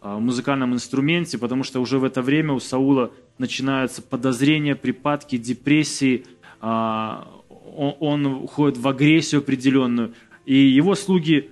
[0.00, 6.24] музыкальном инструменте, потому что уже в это время у Саула начинаются подозрения, припадки, депрессии–
[6.60, 10.14] а, он уходит в агрессию определенную,
[10.46, 11.50] и его слуги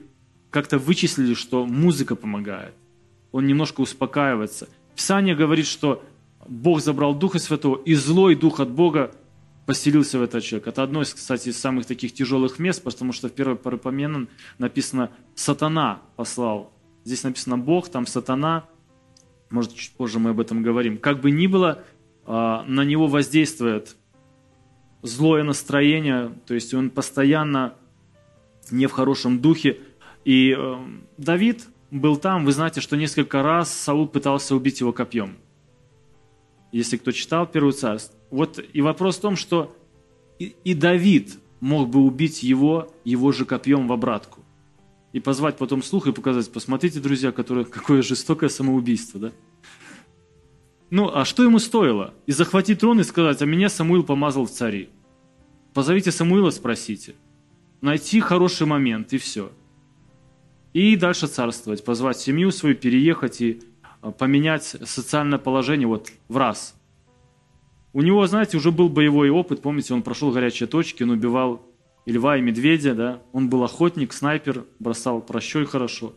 [0.51, 2.75] как-то вычислили, что музыка помогает.
[3.33, 4.69] Он немножко успокаивается.
[4.95, 6.03] Писание говорит, что
[6.49, 9.13] Бог забрал Духа Святого, и злой Дух от Бога
[9.67, 10.69] поселился в этот человек.
[10.69, 14.29] Это одно из, кстати, из самых таких тяжелых мест, потому что в первой парапоменон
[14.59, 16.73] написано «сатана послал».
[17.05, 18.65] Здесь написано «Бог», там «сатана».
[19.51, 20.99] Может, чуть позже мы об этом говорим.
[20.99, 21.85] Как бы ни было,
[22.25, 23.97] а, на него воздействует
[25.03, 27.75] злое настроение, то есть он постоянно
[28.71, 29.79] не в хорошем духе.
[30.25, 30.77] И э,
[31.17, 35.37] Давид был там, вы знаете, что несколько раз Саул пытался убить его копьем.
[36.77, 38.15] Если кто читал Первую царство.
[38.31, 39.75] Вот и вопрос в том, что
[40.39, 44.41] и, и Давид мог бы убить его, его же копьем в обратку.
[45.15, 49.33] И позвать потом слух и показать, посмотрите, друзья, которое, какое жестокое самоубийство, да?
[50.91, 52.13] Ну, а что ему стоило?
[52.27, 54.91] И захватить трон и сказать, а меня Самуил помазал в цари.
[55.73, 57.15] Позовите Самуила, спросите.
[57.81, 59.51] Найти хороший момент, и все.
[60.75, 63.63] И дальше царствовать, позвать семью свою, переехать и
[64.19, 66.75] поменять социальное положение вот в раз.
[67.93, 71.63] У него, знаете, уже был боевой опыт, помните, он прошел горячие точки, он убивал
[72.05, 76.13] и льва, и медведя, да, он был охотник, снайпер, бросал прощой хорошо.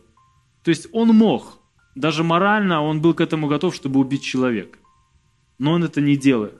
[0.62, 1.58] То есть он мог,
[1.94, 4.78] даже морально он был к этому готов, чтобы убить человека.
[5.58, 6.54] Но он это не делает.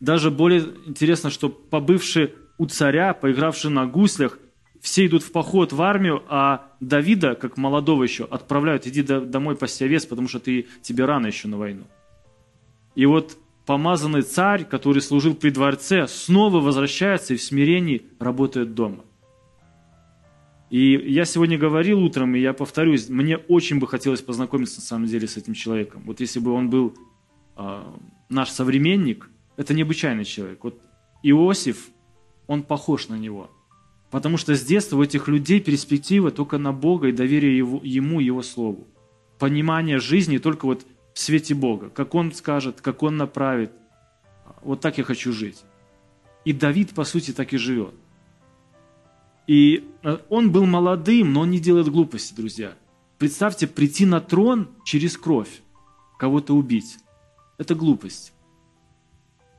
[0.00, 4.38] Даже более интересно, что побывший у царя, поигравший на гуслях,
[4.80, 9.84] все идут в поход в армию, а Давида, как молодого еще, отправляют, иди домой паси
[9.84, 11.84] овец, потому что ты, тебе рано еще на войну.
[12.94, 19.04] И вот помазанный царь, который служил при дворце, снова возвращается и в смирении работает дома.
[20.70, 25.06] И я сегодня говорил утром, и я повторюсь, мне очень бы хотелось познакомиться на самом
[25.06, 26.02] деле с этим человеком.
[26.06, 26.94] Вот если бы он был
[27.56, 27.82] э,
[28.28, 30.62] наш современник, это необычайный человек.
[30.62, 30.80] Вот
[31.22, 31.88] Иосиф,
[32.46, 33.50] он похож на него.
[34.10, 38.20] Потому что с детства у этих людей перспектива только на Бога и доверие его, Ему,
[38.20, 38.88] Его Слову.
[39.38, 41.90] Понимание жизни только вот в свете Бога.
[41.90, 43.72] Как Он скажет, как Он направит.
[44.62, 45.62] Вот так я хочу жить.
[46.44, 47.94] И Давид, по сути, так и живет.
[49.46, 52.74] И э, он был молодым, но он не делает глупости, друзья.
[53.18, 55.62] Представьте, прийти на трон через кровь,
[56.18, 56.98] кого-то убить.
[57.58, 58.32] Это глупость.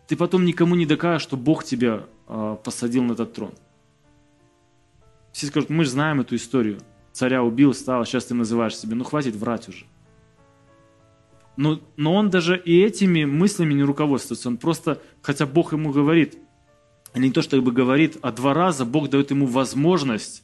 [0.08, 3.54] Ты потом никому не докажешь, что Бог тебя э, посадил на этот трон.
[5.32, 6.80] Все скажут, мы же знаем эту историю.
[7.12, 8.96] Царя убил, стал, сейчас ты называешь себя.
[8.96, 9.86] Ну хватит врать уже.
[11.58, 14.50] Но, но он даже и этими мыслями не руководствуется.
[14.50, 16.38] Он просто, хотя Бог ему говорит,
[17.13, 20.44] или не то, что бы говорит, а два раза Бог дает ему возможность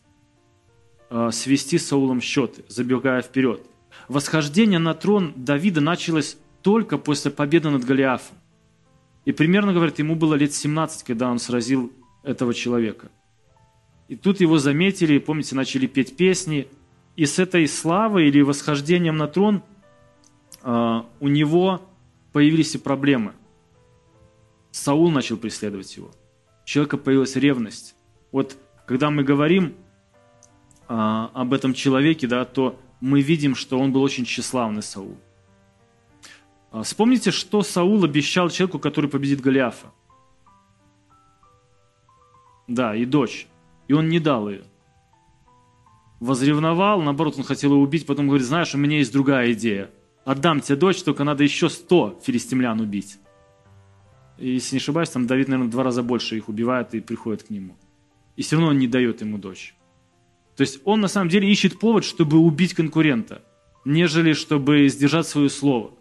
[1.10, 3.66] э, свести с Саулом счеты, забегая вперед.
[4.10, 8.38] Восхождение на трон Давида началось только после победы над Голиафом.
[9.26, 11.92] И примерно, говорит, ему было лет 17, когда он сразил
[12.24, 13.10] этого человека.
[14.08, 16.68] И тут его заметили, помните, начали петь песни.
[17.16, 19.64] И с этой славой или восхождением на трон
[20.64, 21.82] э, у него
[22.32, 23.34] появились и проблемы.
[24.72, 26.12] Саул начал преследовать его.
[26.64, 27.96] У человека появилась ревность.
[28.32, 29.74] Вот когда мы говорим
[30.88, 30.94] э,
[31.34, 35.18] об этом человеке, да, то мы видим, что он был очень тщеславный Саул.
[36.72, 39.92] Э, вспомните, что Саул обещал человеку, который победит Голиафа.
[42.68, 43.48] Да, и дочь
[43.88, 44.64] и он не дал ее.
[46.20, 49.92] Возревновал, наоборот, он хотел ее убить, потом говорит, знаешь, у меня есть другая идея.
[50.26, 53.20] Отдам тебе дочь, только надо еще сто филистимлян убить.
[54.38, 57.50] И, если не ошибаюсь, там Давид, наверное, два раза больше их убивает и приходит к
[57.50, 57.78] нему.
[58.36, 59.76] И все равно он не дает ему дочь.
[60.56, 63.44] То есть он на самом деле ищет повод, чтобы убить конкурента,
[63.86, 65.92] нежели чтобы сдержать свое слово.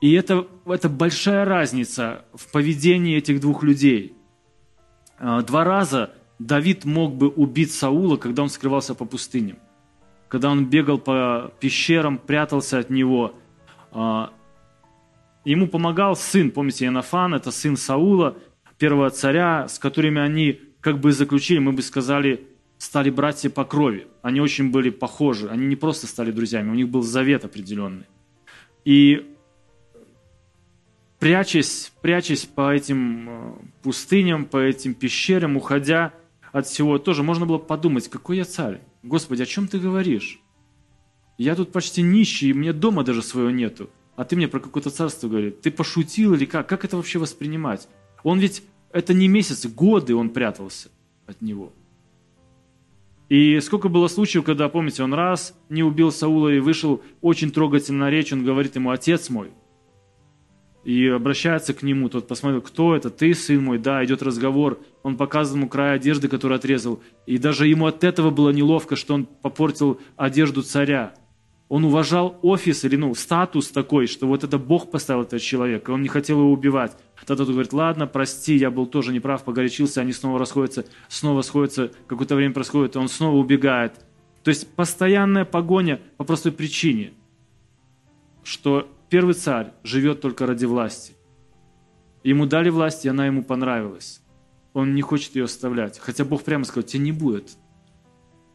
[0.00, 4.16] И это, это большая разница в поведении этих двух людей.
[5.18, 6.12] А, два раза
[6.46, 9.58] Давид мог бы убить Саула, когда он скрывался по пустыням,
[10.28, 13.34] когда он бегал по пещерам, прятался от него.
[13.92, 14.32] А,
[15.44, 18.36] ему помогал сын, помните, Янафан, это сын Саула,
[18.78, 24.08] первого царя, с которыми они как бы заключили, мы бы сказали, стали братья по крови.
[24.22, 28.06] Они очень были похожи, они не просто стали друзьями, у них был завет определенный.
[28.84, 29.32] И
[31.20, 36.12] прячась, прячась по этим а, пустыням, по этим пещерам, уходя,
[36.52, 38.80] от всего, тоже можно было подумать, какой я царь?
[39.02, 40.40] Господи, о чем ты говоришь?
[41.38, 43.90] Я тут почти нищий, и мне дома даже своего нету.
[44.16, 45.54] А ты мне про какое-то царство говоришь.
[45.62, 46.68] Ты пошутил или как?
[46.68, 47.88] Как это вообще воспринимать?
[48.22, 48.62] Он ведь,
[48.92, 50.90] это не месяцы, годы он прятался
[51.26, 51.72] от него.
[53.30, 58.10] И сколько было случаев, когда, помните, он раз не убил Саула и вышел очень трогательно
[58.10, 59.50] речь, он говорит ему, отец мой,
[60.84, 65.16] и обращается к нему, тот посмотрел, кто это, ты, сын мой, да, идет разговор, он
[65.16, 69.26] показывает ему край одежды, который отрезал, и даже ему от этого было неловко, что он
[69.26, 71.14] попортил одежду царя.
[71.68, 76.02] Он уважал офис или, ну, статус такой, что вот это Бог поставил этого человека, он
[76.02, 76.94] не хотел его убивать.
[77.24, 81.90] Тогда тот говорит, ладно, прости, я был тоже неправ, погорячился, они снова расходятся, снова сходятся,
[82.08, 83.94] какое-то время происходит, он снова убегает.
[84.42, 87.12] То есть постоянная погоня по простой причине,
[88.42, 91.12] что Первый царь живет только ради власти.
[92.24, 94.22] Ему дали власть, и она ему понравилась.
[94.72, 95.98] Он не хочет ее оставлять.
[95.98, 97.50] Хотя Бог прямо сказал, тебе не будет.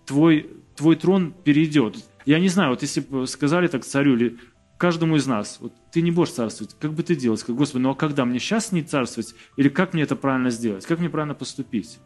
[0.07, 1.97] Твой, твой трон перейдет.
[2.25, 4.39] Я не знаю, вот если бы сказали так царю или
[4.79, 7.37] каждому из нас, вот ты не будешь царствовать, как бы ты делал?
[7.37, 8.25] Сказал, Господи, ну а когда?
[8.25, 9.35] Мне сейчас не царствовать?
[9.57, 10.87] Или как мне это правильно сделать?
[10.87, 11.99] Как мне правильно поступить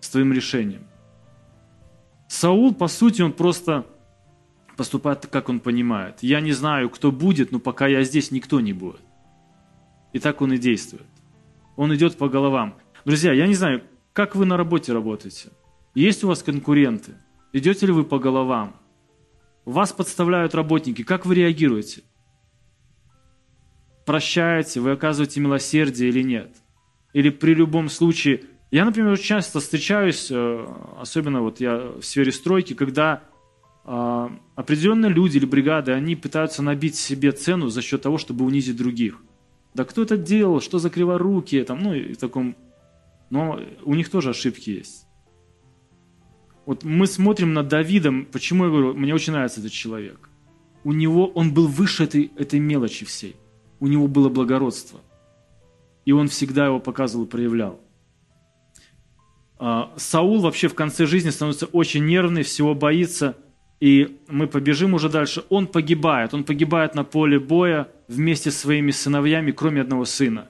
[0.00, 0.88] с твоим решением?
[2.26, 3.86] Саул, по сути, он просто
[4.76, 6.18] поступает так, как он понимает.
[6.22, 9.00] Я не знаю, кто будет, но пока я здесь, никто не будет.
[10.12, 11.06] И так он и действует.
[11.76, 12.74] Он идет по головам.
[13.04, 15.50] Друзья, я не знаю, как вы на работе работаете?
[15.94, 17.14] Есть у вас конкуренты?
[17.52, 18.76] Идете ли вы по головам?
[19.64, 21.02] Вас подставляют работники.
[21.02, 22.02] Как вы реагируете?
[24.06, 26.56] Прощаете, вы оказываете милосердие или нет?
[27.12, 28.44] Или при любом случае...
[28.70, 30.66] Я, например, часто встречаюсь, э,
[30.98, 33.22] особенно вот я в сфере стройки, когда
[33.84, 39.20] определенные люди или бригады, они пытаются набить себе цену за счет того, чтобы унизить других.
[39.74, 42.56] Да кто это делал, что за криворукие, там, ну и в таком...
[43.30, 45.06] Но у них тоже ошибки есть.
[46.66, 50.30] Вот мы смотрим на Давидом, почему я говорю, мне очень нравится этот человек.
[50.82, 53.36] У него, он был выше этой, этой мелочи всей.
[53.80, 55.00] У него было благородство.
[56.06, 57.80] И он всегда его показывал и проявлял.
[59.58, 63.36] А, Саул вообще в конце жизни становится очень нервный, всего боится–
[63.80, 66.32] и мы побежим уже дальше, он погибает.
[66.34, 70.48] Он погибает на поле боя вместе с своими сыновьями, кроме одного сына.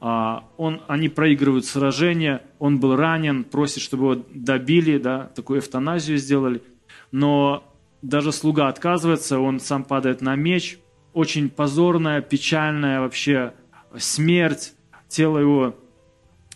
[0.00, 6.18] А, он, они проигрывают сражение, он был ранен, просит, чтобы его добили, да, такую эвтаназию
[6.18, 6.62] сделали.
[7.10, 7.64] Но
[8.00, 10.78] даже слуга отказывается, он сам падает на меч.
[11.12, 13.52] Очень позорная, печальная вообще
[13.96, 14.72] смерть.
[15.08, 15.76] Тело его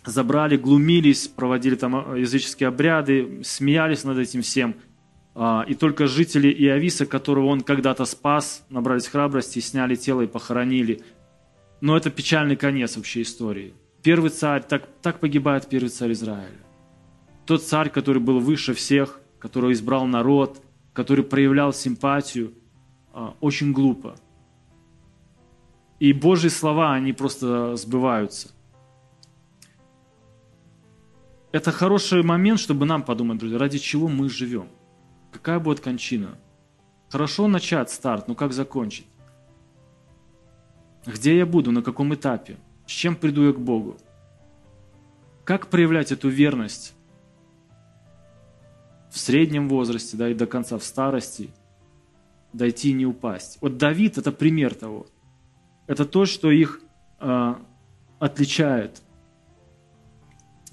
[0.05, 4.86] забрали, глумились, проводили там языческие обряды, смеялись над этим всем– а,
[5.69, 11.03] и только жители Иовиса, которого он когда-то спас, набрались храбрости, сняли тело и похоронили.
[11.83, 13.75] Но это печальный конец вообще истории.
[14.03, 16.57] Первый царь, так, так погибает первый царь Израиля.
[17.45, 20.63] Тот царь, который был выше всех, который избрал народ,
[20.95, 22.55] который проявлял симпатию,
[23.13, 24.17] а, очень глупо.
[26.01, 28.53] И Божьи слова, они просто сбываются.
[31.53, 34.69] Это хороший момент, чтобы нам подумать, друзья, ради чего мы живем.
[35.37, 36.39] Какая будет кончина?
[37.11, 39.07] Хорошо начать старт, но как закончить?
[41.05, 42.57] Где я буду, на каком этапе?
[42.87, 43.99] С чем приду я к Богу?
[45.45, 46.95] Как проявлять эту верность
[49.11, 51.51] в среднем возрасте, да, и до конца в старости,
[52.55, 53.59] дойти и не упасть?
[53.61, 55.07] Вот Давид– это пример того.
[55.87, 56.81] Это то, что их
[57.21, 57.55] э,
[58.19, 59.03] отличает.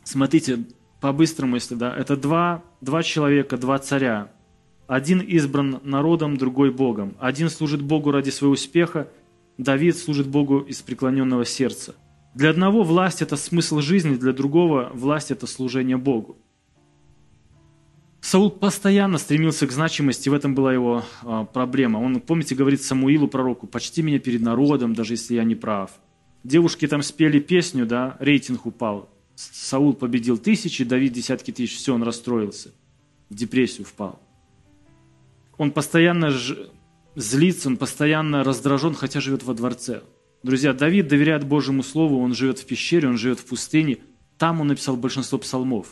[0.06, 0.64] Смотрите,
[1.02, 4.32] по-быстрому, если да, это два, два человека, два царя–
[4.88, 7.16] один избран народом, другой Богом.
[7.20, 9.10] Один служит Богу ради своего успеха,
[9.58, 11.96] Давид служит Богу из преклоненного сердца.
[12.34, 16.38] Для одного власть– это смысл жизни, для другого власть– это служение Богу.
[18.22, 21.98] Саул постоянно стремился к значимости, в этом была его а, проблема.
[21.98, 25.92] Он, помните, говорит Самуилу, пророку, «Почти меня перед народом, даже если я не прав».
[26.44, 29.10] Девушки там спели песню, да, рейтинг упал.
[29.36, 32.72] Саул победил тысячи, Давид десятки тысяч, все, он расстроился,
[33.30, 34.23] в депрессию впал.
[35.58, 36.32] Он постоянно
[37.16, 40.02] злится, он постоянно раздражен, хотя живет во дворце.
[40.42, 44.00] Друзья, Давид доверяет Божьему Слову, он живет в пещере, он живет в пустыне.
[44.38, 45.88] Там он написал большинство псалмов.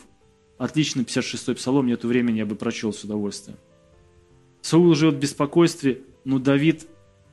[0.58, 3.58] Отличный 56-й псалом, нету времени, я бы прочел с удовольствием.
[4.60, 6.86] Саул живет в беспокойстве, но Давид,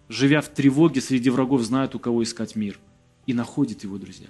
[0.08, 2.80] живя в тревоге среди врагов, знает, у кого искать мир.
[3.28, 4.28] И находит его, друзья.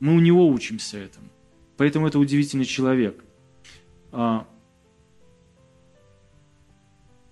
[0.00, 1.28] Мы у него учимся этому.
[1.76, 3.22] Поэтому это удивительный человек.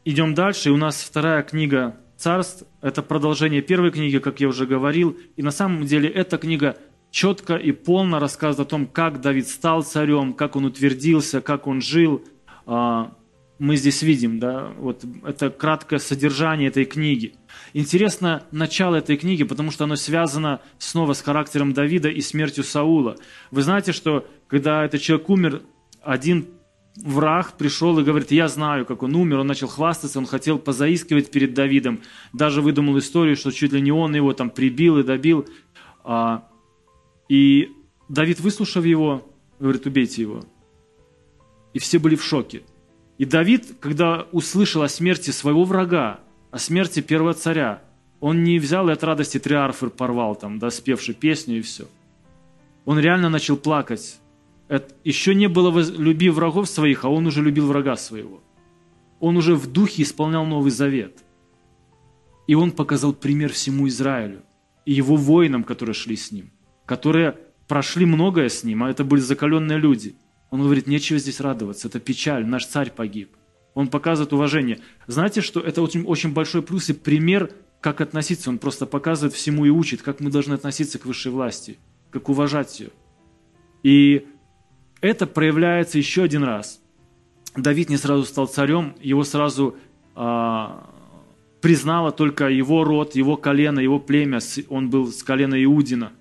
[0.05, 2.65] Идем дальше, и у нас вторая книга «Царств».
[2.81, 5.17] Это продолжение первой книги, как я уже говорил.
[5.37, 6.77] И на самом деле эта книга
[7.13, 11.81] четко и полно рассказывает о том, как Давид стал царем, как он утвердился, как он
[11.81, 12.25] жил.
[12.67, 13.15] А,
[13.61, 17.35] мы здесь видим, да, вот это краткое содержание этой книги.
[17.73, 23.19] Интересно начало этой книги, потому что оно связано снова с характером Давида и смертью Саула.
[23.53, 25.63] Вы знаете, что когда этот человек умер,
[26.03, 26.49] один
[26.97, 31.31] враг пришел и говорит, я знаю, как он умер, он начал хвастаться, он хотел позаискивать
[31.31, 32.01] перед Давидом,
[32.33, 35.47] даже выдумал историю, что чуть ли не он его там прибил и добил.
[36.05, 36.49] А,
[37.29, 37.71] и
[38.09, 39.27] Давид, выслушав его,
[39.59, 40.45] говорит, убейте его.
[41.73, 42.63] И все были в шоке.
[43.19, 46.21] И Давид, когда услышал о смерти своего врага,
[46.51, 47.83] о смерти первого царя,
[48.21, 51.89] он не взял и от радости триарфы порвал, там, да, спевший песню и все.
[52.85, 54.19] Он реально начал плакать
[54.69, 58.43] это еще не было «люби врагов своих», а он уже любил врага своего.
[59.21, 61.25] Он уже в духе исполнял Новый Завет.
[62.47, 64.43] И он показал пример всему Израилю
[64.85, 66.51] и его воинам, которые шли с ним,
[66.87, 67.39] которые
[67.69, 70.17] прошли многое с ним, а это были закаленные люди.
[70.51, 73.31] Он говорит, нечего здесь радоваться, это печаль, наш царь погиб.
[73.75, 74.81] Он показывает уважение.
[75.07, 77.51] Знаете, что это очень, очень большой плюс и пример,
[77.81, 78.51] как относиться.
[78.51, 81.79] Он просто показывает всему и учит, как мы должны относиться к высшей власти,
[82.11, 82.91] как уважать ее.
[83.83, 84.27] И
[85.03, 86.81] это проявляется еще один раз.
[87.55, 89.77] Давид не сразу стал царем, его сразу
[90.15, 90.89] а,
[91.61, 94.39] признало только его род, его колено, его племя.
[94.69, 96.13] Он был с колена Иудина.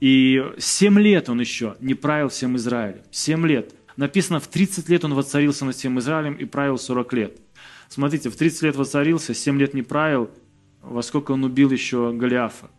[0.00, 3.02] И семь лет он еще не правил всем Израилем.
[3.10, 3.74] Семь лет.
[3.96, 7.36] Написано, в 30 лет он воцарился над всем Израилем и правил 40 лет.
[7.88, 10.30] Смотрите, в 30 лет воцарился, 7 лет не правил,
[10.80, 12.70] во сколько он убил еще Голиафа.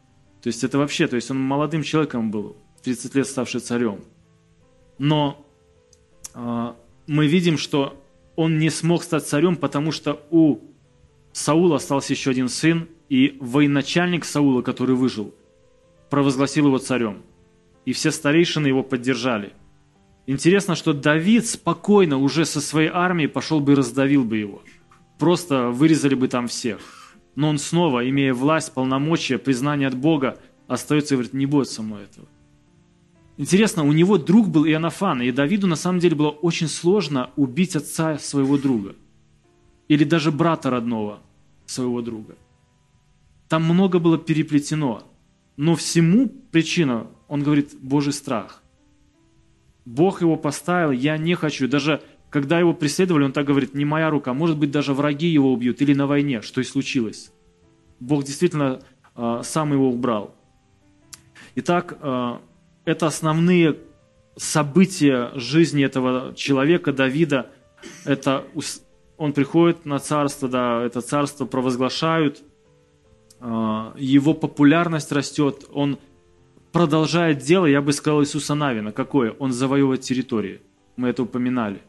[0.41, 3.99] То есть это вообще, то есть он молодым человеком был, 30 лет ставший царем.
[5.03, 5.45] Но
[6.33, 6.73] э,
[7.07, 8.01] мы видим, что
[8.37, 10.59] он не смог стать царем, потому что у
[11.33, 15.35] Саула остался еще один сын, и военачальник Саула, который выжил,
[16.09, 17.21] провозгласил его царем.
[17.83, 19.51] И все старейшины его поддержали.
[20.25, 24.61] Интересно, что Давид спокойно уже со своей армией пошел бы и раздавил бы его.
[25.19, 26.79] Просто вырезали бы там всех.
[27.35, 32.03] Но он снова, имея власть, полномочия, признание от Бога, остается и говорит, не со мной
[32.03, 32.27] этого.
[33.37, 37.75] Интересно, у него друг был Иоаннафан, и Давиду на самом деле было очень сложно убить
[37.75, 38.95] отца своего друга.
[39.87, 41.19] Или даже брата родного
[41.65, 42.37] своего друга.
[43.49, 45.03] Там много было переплетено.
[45.57, 48.63] Но всему причина, он говорит, Божий страх.
[49.85, 51.67] Бог его поставил, я не хочу.
[51.67, 55.51] Даже когда его преследовали, он так говорит, не моя рука, может быть, даже враги его
[55.53, 57.31] убьют или на войне, что и случилось.
[57.99, 58.81] Бог действительно
[59.15, 60.35] э, сам его убрал.
[61.55, 62.37] Итак, э,
[62.85, 63.77] это основные
[64.35, 67.49] события жизни этого человека, Давида.
[68.05, 68.45] Это
[69.17, 72.43] он приходит на царство, да, это царство провозглашают,
[73.39, 75.99] а, его популярность растет, он
[76.71, 78.91] продолжает дело, я бы сказал, Иисуса Навина.
[78.91, 79.31] Какое?
[79.31, 80.61] Он завоевывает территории.
[80.95, 81.81] Мы это упоминали.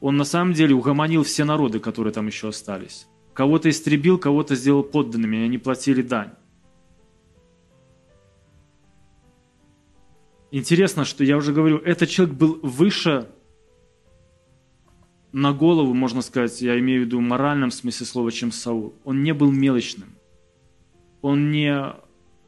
[0.00, 3.06] Он на самом деле угомонил все народы, которые там еще остались.
[3.32, 6.32] Кого-то истребил, кого-то сделал подданными, они платили дань.
[10.54, 13.26] Интересно, что я уже говорю, этот человек был выше
[15.32, 18.92] на голову, можно сказать, я имею в виду в моральном смысле слова, чем Саул.
[19.04, 20.10] Он не был мелочным.
[21.22, 21.94] Он не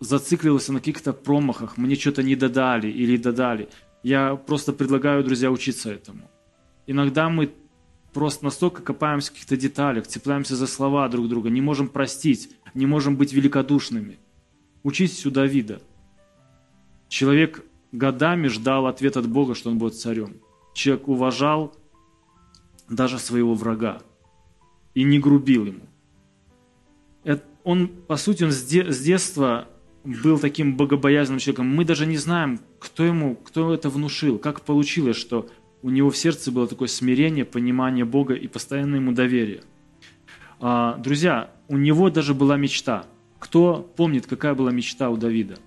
[0.00, 3.70] зацикливался на каких-то промахах, мне что-то не додали или додали.
[4.02, 6.30] Я просто предлагаю, друзья, учиться этому.
[6.86, 7.54] Иногда мы
[8.12, 12.84] просто настолько копаемся в каких-то деталях, цепляемся за слова друг друга, не можем простить, не
[12.84, 14.18] можем быть великодушными.
[14.82, 15.80] Учитесь у Давида.
[17.08, 17.64] Человек
[17.94, 20.36] годами ждал ответ от Бога, что он будет царем.
[20.74, 21.74] Человек уважал
[22.88, 24.02] даже своего врага
[24.94, 25.80] и не грубил ему.
[27.62, 29.68] Он, по сути, он с детства
[30.04, 31.66] был таким богобоязненным человеком.
[31.68, 35.48] Мы даже не знаем, кто ему, кто это внушил, как получилось, что
[35.80, 39.62] у него в сердце было такое смирение, понимание Бога и постоянное ему доверие.
[40.60, 43.06] А, друзья, у него даже была мечта.
[43.38, 45.58] Кто помнит, какая была мечта у Давида?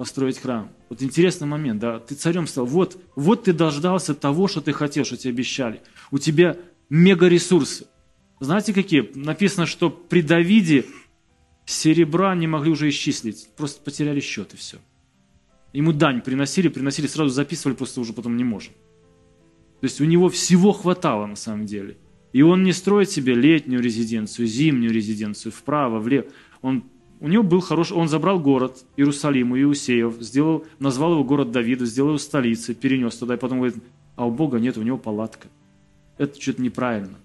[0.00, 0.70] Построить храм.
[0.88, 5.04] Вот интересный момент, да, ты царем стал, вот, вот ты дождался того, что ты хотел,
[5.04, 5.82] что тебе обещали.
[6.10, 6.56] У тебя
[6.88, 7.86] мега ресурсы.
[8.40, 9.10] Знаете какие?
[9.14, 10.86] Написано, что при Давиде
[11.66, 14.78] серебра не могли уже исчислить, просто потеряли счет и все.
[15.74, 18.72] Ему дань приносили, приносили, сразу записывали, просто уже потом не можем.
[19.82, 21.98] То есть у него всего хватало на самом деле.
[22.32, 26.24] И он не строит себе летнюю резиденцию, зимнюю резиденцию, вправо, влево.
[26.62, 26.84] Он
[27.20, 31.84] у него был хороший, он забрал город Иерусалим у Иусеев, сделал, назвал его город Давида,
[31.84, 33.76] сделал его столицей, перенес туда, и потом говорит,
[34.16, 35.48] а у Бога нет, у него палатка.
[36.16, 37.18] Это что-то неправильно.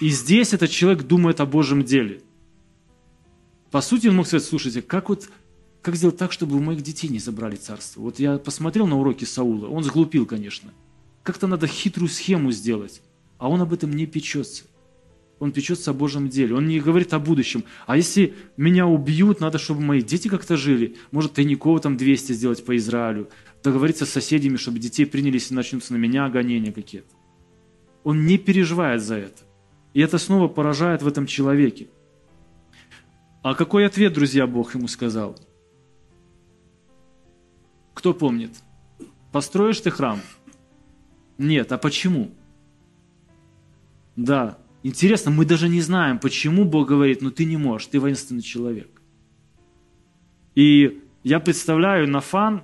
[0.00, 2.22] И здесь этот человек думает о Божьем деле.
[3.70, 5.28] По сути, он мог сказать, слушайте, как вот
[5.82, 8.00] как сделать так, чтобы у моих детей не забрали царство?
[8.02, 10.72] Вот я посмотрел на уроки Саула, он сглупил, конечно.
[11.22, 13.00] Как-то надо хитрую схему сделать,
[13.38, 14.64] а он об этом не печется.
[15.40, 16.54] Он печется о Божьем деле.
[16.54, 17.64] Он не говорит о будущем.
[17.86, 20.96] А если меня убьют, надо, чтобы мои дети как-то жили.
[21.12, 23.30] Может, тайников там 200 сделать по Израилю.
[23.64, 27.08] Договориться с соседями, чтобы детей принялись и начнутся на меня гонения какие-то.
[28.04, 29.42] Он не переживает за это.
[29.94, 31.88] И это снова поражает в этом человеке.
[33.42, 35.38] А какой ответ, друзья, Бог ему сказал?
[37.94, 38.52] Кто помнит?
[39.32, 40.20] Построишь ты храм?
[41.38, 41.72] Нет.
[41.72, 42.30] А почему?
[44.16, 48.42] Да, Интересно, мы даже не знаем, почему Бог говорит, ну ты не можешь, ты воинственный
[48.42, 49.02] человек.
[50.54, 52.62] И я представляю, Нафан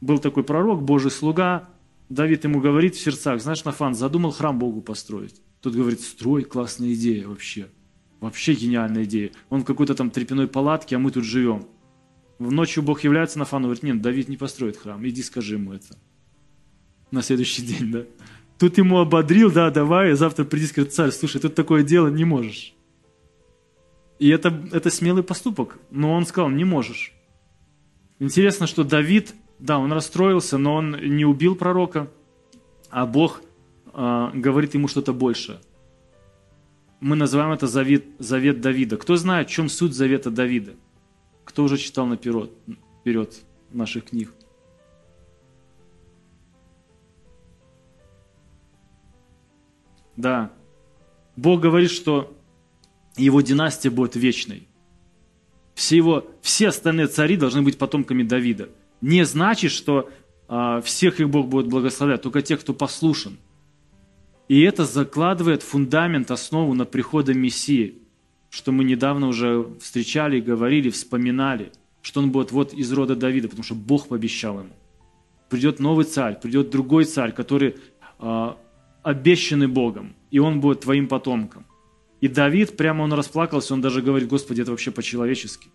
[0.00, 1.68] был такой пророк, Божий слуга,
[2.08, 5.40] Давид ему говорит в сердцах, знаешь, Нафан задумал храм Богу построить.
[5.60, 7.68] Тот говорит, строй, классная идея вообще.
[8.20, 9.30] Вообще гениальная идея.
[9.48, 11.66] Он в какой-то там трепяной палатке, а мы тут живем.
[12.38, 15.96] В ночью Бог является Нафану, говорит, нет, Давид не построит храм, иди скажи ему это.
[17.12, 18.04] На следующий день, да.
[18.62, 22.74] Тут ему ободрил, да, давай, завтра приди, скажет, царь, слушай, тут такое дело не можешь.
[24.20, 27.12] И это, это смелый поступок, но он сказал, не можешь.
[28.20, 32.08] Интересно, что Давид, да, он расстроился, но он не убил пророка,
[32.88, 33.42] а Бог
[33.94, 35.58] э, говорит ему что-то большее.
[37.00, 38.96] Мы называем это завет, завет Давида.
[38.96, 40.74] Кто знает, в чем суть завета Давида?
[41.44, 42.52] Кто уже читал наперед,
[43.00, 43.34] вперед
[43.72, 44.32] наших книг?
[50.16, 50.52] Да.
[51.36, 52.36] Бог говорит, что
[53.16, 54.68] его династия будет вечной.
[55.74, 58.68] Все, его, все остальные цари должны быть потомками Давида.
[59.00, 60.10] Не значит, что
[60.48, 63.38] а, всех их Бог будет благословлять, только тех, кто послушен.
[64.48, 68.02] И это закладывает фундамент, основу на прихода Мессии,
[68.50, 73.64] что мы недавно уже встречали, говорили, вспоминали, что он будет вот из рода Давида, потому
[73.64, 74.72] что Бог пообещал ему.
[75.48, 77.76] Придет новый царь, придет другой царь, который
[78.18, 78.54] э,
[79.02, 81.64] обещанный Богом, и он будет твоим потомком.
[82.20, 85.68] И Давид, прямо он расплакался, он даже говорит, Господи, это вообще по-человечески.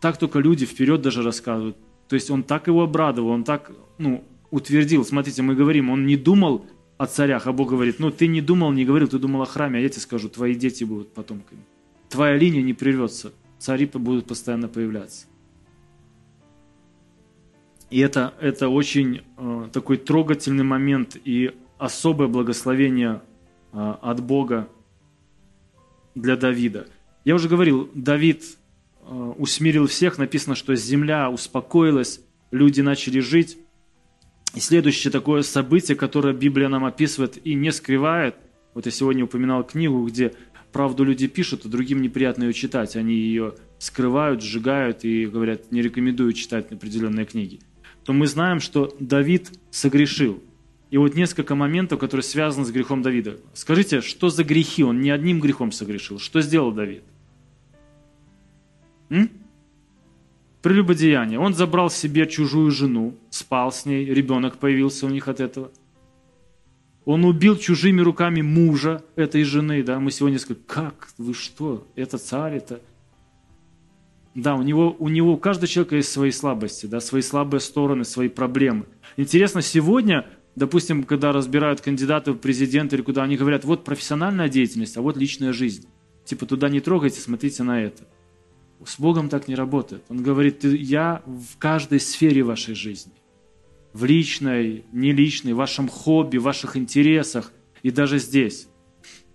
[0.00, 1.76] Так только люди вперед даже рассказывают.
[2.08, 5.04] То есть он так его обрадовал, он так ну, утвердил.
[5.04, 6.66] Смотрите, мы говорим, он не думал
[6.98, 9.78] о царях, а Бог говорит, ну ты не думал, не говорил, ты думал о храме,
[9.78, 11.60] а я тебе скажу, твои дети будут потомками.
[12.08, 15.26] Твоя линия не прервется, цари будут постоянно появляться.
[17.90, 23.22] И это, это очень э, такой трогательный момент и особое благословение
[23.72, 24.68] э, от Бога
[26.14, 26.88] для Давида.
[27.24, 28.44] Я уже говорил, Давид
[29.02, 32.20] э, усмирил всех, написано, что земля успокоилась,
[32.50, 33.58] люди начали жить.
[34.54, 38.36] И следующее такое событие, которое Библия нам описывает и не скрывает,
[38.74, 40.32] вот я сегодня упоминал книгу, где
[40.72, 42.96] правду люди пишут, а другим неприятно ее читать.
[42.96, 47.60] Они ее скрывают, сжигают и говорят, не рекомендую читать определенные книги.
[48.04, 50.42] То мы знаем, что Давид согрешил.
[50.90, 53.38] И вот несколько моментов, которые связаны с грехом Давида.
[53.54, 54.84] Скажите, что за грехи?
[54.84, 56.18] Он не одним грехом согрешил.
[56.18, 57.02] Что сделал Давид?
[59.10, 59.30] М?
[60.62, 61.38] Прелюбодеяние.
[61.38, 65.70] Он забрал себе чужую жену, спал с ней, ребенок появился у них от этого.
[67.04, 69.82] Он убил чужими руками мужа этой жены.
[69.82, 70.00] Да?
[70.00, 72.80] Мы сегодня сказали, как, вы что, это царь, это...
[74.34, 78.04] Да, у него, у него, у каждого человека есть свои слабости, да, свои слабые стороны,
[78.04, 78.84] свои проблемы.
[79.16, 80.26] Интересно, сегодня
[80.56, 85.16] допустим, когда разбирают кандидатов в президенты или куда, они говорят, вот профессиональная деятельность, а вот
[85.16, 85.86] личная жизнь.
[86.24, 88.04] Типа туда не трогайте, смотрите на это.
[88.84, 90.02] С Богом так не работает.
[90.08, 93.12] Он говорит, я в каждой сфере вашей жизни.
[93.92, 97.52] В личной, не личной, в вашем хобби, в ваших интересах
[97.82, 98.68] и даже здесь.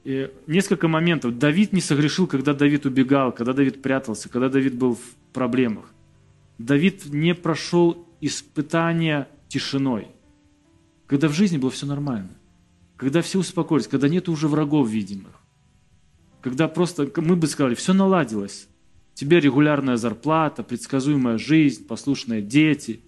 [0.03, 1.37] И несколько моментов.
[1.37, 5.85] Давид не согрешил, когда Давид убегал, когда Давид прятался, когда Давид был в проблемах.
[6.57, 10.07] Давид не прошел испытания тишиной–
[11.11, 12.29] когда в жизни было все нормально,
[12.95, 15.41] когда все успокоились, когда нет уже врагов видимых,
[16.39, 18.69] когда просто, мы бы сказали, все наладилось,
[19.13, 23.01] тебе регулярная зарплата, предсказуемая жизнь, послушные дети,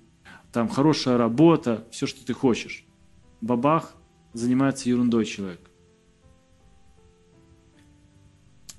[0.51, 2.84] там хорошая работа, все, что ты хочешь.
[3.39, 3.95] Бабах
[4.34, 5.62] занимается ерундой человек.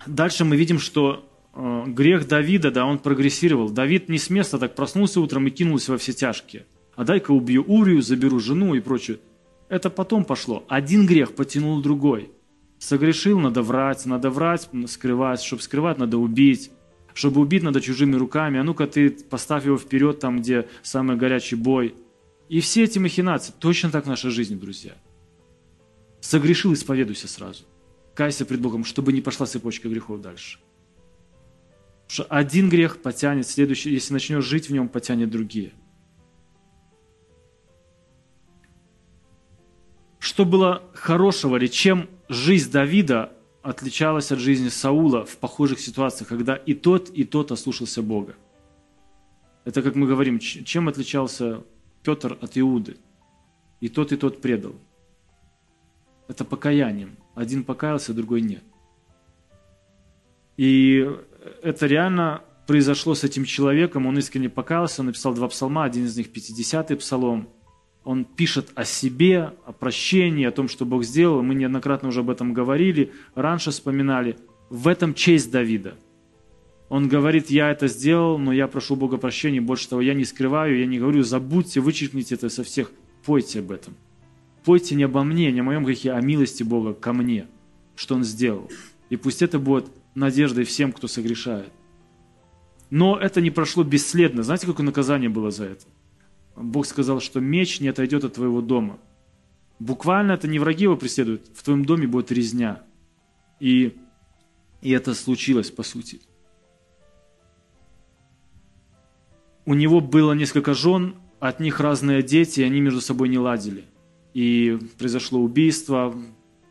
[0.06, 3.70] Дальше мы видим, что э, грех Давида, да, он прогрессировал.
[3.70, 6.66] Давид не с места так проснулся утром и кинулся во все тяжкие
[6.96, 9.18] а дай-ка убью Урию, заберу жену и прочее.
[9.68, 10.64] Это потом пошло.
[10.68, 12.30] Один грех потянул другой.
[12.78, 15.42] Согрешил, надо врать, надо врать, скрывать.
[15.42, 16.70] Чтобы скрывать, надо убить.
[17.14, 18.58] Чтобы убить, надо чужими руками.
[18.58, 21.94] А ну-ка ты поставь его вперед, там, где самый горячий бой.
[22.48, 23.52] И все эти махинации.
[23.58, 24.92] Точно так в нашей жизни, друзья.
[26.20, 27.64] Согрешил, исповедуйся сразу.
[28.14, 30.58] Кайся пред Богом, чтобы не пошла цепочка грехов дальше.
[32.06, 35.72] Потому что один грех потянет следующий, если начнешь жить в нем, потянет другие–
[40.34, 43.32] Что было хорошего или чем жизнь Давида
[43.62, 48.34] отличалась от жизни Саула в похожих ситуациях, когда и тот, и тот ослушался Бога?
[49.64, 51.62] Это, как мы говорим, чем отличался
[52.02, 52.96] Петр от Иуды?
[53.80, 54.74] И тот, и тот предал.
[56.26, 57.16] Это покаянием.
[57.36, 58.64] Один покаялся, другой нет.
[60.56, 61.08] И
[61.62, 64.06] это реально произошло с этим человеком.
[64.06, 67.48] Он искренне покаялся, написал два псалма, один из них 50-й псалом–
[68.04, 71.42] он пишет о себе, о прощении, о том, что Бог сделал.
[71.42, 74.36] Мы неоднократно уже об этом говорили, раньше вспоминали.
[74.68, 75.94] В этом честь Давида.
[76.90, 80.78] Он говорит, я это сделал, но я прошу Бога прощения, больше того, я не скрываю,
[80.78, 82.92] я не говорю, забудьте, вычеркните это со всех,
[83.24, 83.94] пойте об этом.
[84.64, 87.46] Пойте не обо мне, не о моем грехе, а о милости Бога ко мне,
[87.96, 88.70] что Он сделал.
[89.08, 91.70] И пусть это будет надеждой всем, кто согрешает.
[92.90, 94.42] Но это не прошло бесследно.
[94.42, 95.84] Знаете, какое наказание было за это?
[96.56, 98.98] Бог сказал, что меч не отойдет от твоего дома.
[99.78, 102.82] Буквально это не враги его преследуют, в твоем доме будет резня.
[103.60, 103.96] И,
[104.80, 106.20] и это случилось, по сути.
[109.66, 113.84] У него было несколько жен, от них разные дети, и они между собой не ладили.
[114.32, 116.14] И произошло убийство,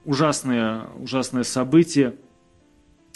[0.06, 2.16] ужасное, ужасное событие.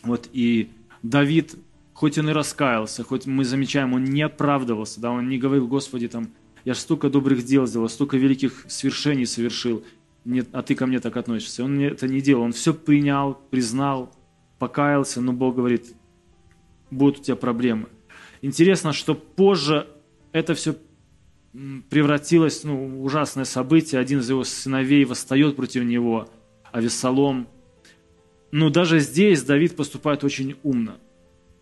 [0.04, 0.70] Вот, и
[1.04, 1.56] Давид,
[1.94, 6.08] хоть он и раскаялся, хоть мы замечаем, он не оправдывался, да, он не говорил, Господи,
[6.08, 6.30] там,
[6.68, 9.86] я столько добрых дел сделал, столько великих свершений совершил.
[10.26, 11.64] нет, а ты ко мне так относишься.
[11.64, 14.14] Он это не делал, он все принял, признал,
[14.60, 15.94] покаялся, но Бог говорит,
[16.92, 17.88] будут у тебя проблемы.
[18.42, 19.88] Интересно, что позже
[20.34, 20.76] это все
[21.90, 24.02] превратилось ну, в ужасное событие.
[24.02, 26.28] Один из его сыновей восстает против него,
[26.74, 27.48] а Вессалом.
[28.52, 30.98] Но даже здесь Давид поступает очень умно.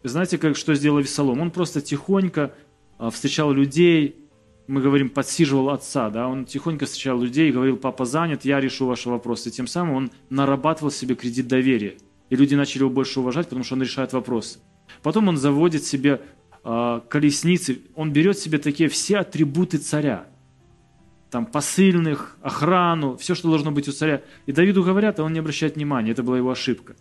[0.02, 1.42] знаете, как, что сделал Вессалом?
[1.42, 2.56] Он просто тихонько
[2.98, 4.25] а, встречал людей,
[4.68, 8.88] мы говорим, подсиживал отца, да, он тихонько встречал людей и говорил, папа занят, я решу
[8.88, 9.50] ваши вопросы.
[9.50, 11.98] И тем самым он нарабатывал себе кредит доверия.
[12.30, 14.60] И люди начали его больше уважать, потому что он решает вопросы.
[15.04, 16.22] Потом он заводит себе
[16.64, 20.28] э, колесницы, он берет себе такие все атрибуты царя.
[21.30, 24.24] Там посыльных, охрану, все, что должно быть у царя.
[24.48, 26.96] И Давиду говорят, а он не обращает внимания, это была его ошибка.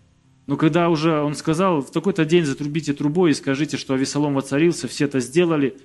[0.47, 4.89] Но когда уже он сказал, в такой-то день затрубите трубой и скажите, что Авесолом воцарился,
[4.89, 5.79] все это сделали,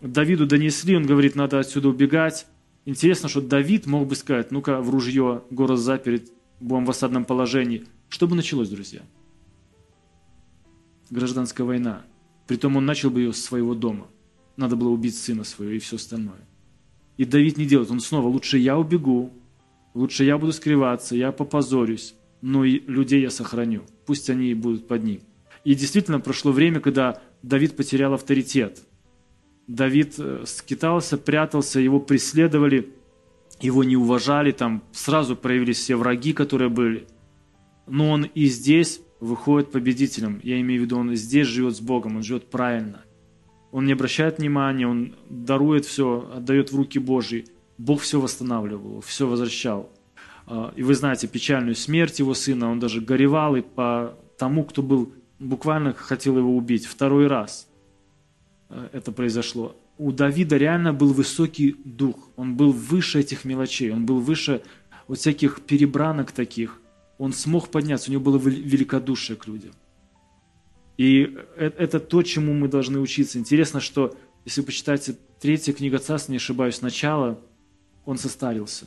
[0.00, 2.46] Давиду донесли, он говорит, надо отсюда убегать.
[2.84, 6.30] Интересно, что Давид мог бы сказать, ну-ка в ружье, город заперт,
[6.60, 7.84] будем в осадном положении.
[8.08, 9.02] Что бы началось, друзья?
[11.10, 12.04] Гражданская война.
[12.46, 14.06] Притом он начал бы ее с своего дома.
[14.56, 16.48] Надо было убить сына своего и все остальное.
[17.16, 17.90] И Давид не делает.
[17.90, 19.32] Он снова, лучше я убегу,
[19.94, 23.82] лучше я буду скрываться, я попозорюсь, но и людей я сохраню.
[24.06, 25.20] Пусть они будут под ним.
[25.64, 28.84] И действительно прошло время, когда Давид потерял авторитет.
[29.68, 32.88] Давид э, скитался, прятался, его преследовали,
[33.60, 37.06] его не уважали, там сразу проявились все враги, которые были.
[37.86, 40.40] Но он и здесь выходит победителем.
[40.42, 43.02] Я имею в виду, он здесь живет с Богом, он живет правильно.
[43.70, 47.44] Он не обращает внимания, он дарует все, отдает в руки Божьи.
[47.76, 49.90] Бог все восстанавливал, все возвращал.
[50.46, 54.82] А, и вы знаете печальную смерть его сына, он даже горевал и по тому, кто
[54.82, 57.66] был, буквально хотел его убить второй раз–
[58.68, 59.76] это произошло.
[59.96, 62.16] У Давида реально был высокий дух.
[62.36, 63.90] Он был выше этих мелочей.
[63.90, 64.62] Он был выше
[65.06, 66.80] вот всяких перебранок таких.
[67.16, 68.10] Он смог подняться.
[68.10, 69.72] У него было великодушие к людям.
[70.98, 73.38] И э, это то, чему мы должны учиться.
[73.38, 77.40] Интересно, что если вы почитаете третья книга царств, не ошибаюсь, начало,
[78.04, 78.86] он состарился.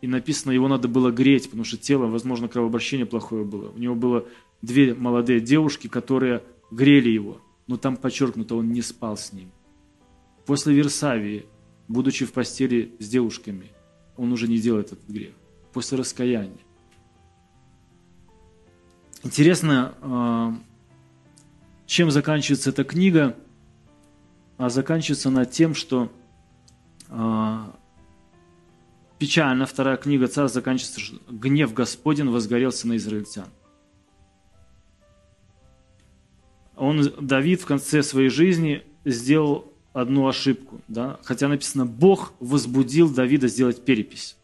[0.00, 3.70] И написано, его надо было греть, потому что тело, возможно, кровообращение плохое было.
[3.70, 4.26] У него было
[4.60, 7.40] две молодые девушки, которые грели его–
[7.72, 9.50] но там подчеркнуто, он не спал с ним.
[10.44, 11.46] После Версавии,
[11.88, 13.70] будучи в постели с девушками,
[14.18, 15.32] он уже не делает этот грех.
[15.72, 16.60] После раскаяния.
[19.22, 20.54] Интересно, а,
[21.86, 23.38] чем заканчивается эта книга?
[24.58, 26.12] А заканчивается она тем, что
[27.08, 27.74] а,
[29.18, 33.46] печально вторая книга царств заканчивается, что гнев Господень возгорелся на израильтян.
[36.76, 40.80] Он, Давид в конце своей жизни сделал одну ошибку.
[40.88, 41.18] Да?
[41.24, 44.36] Хотя написано, Бог возбудил Давида сделать перепись.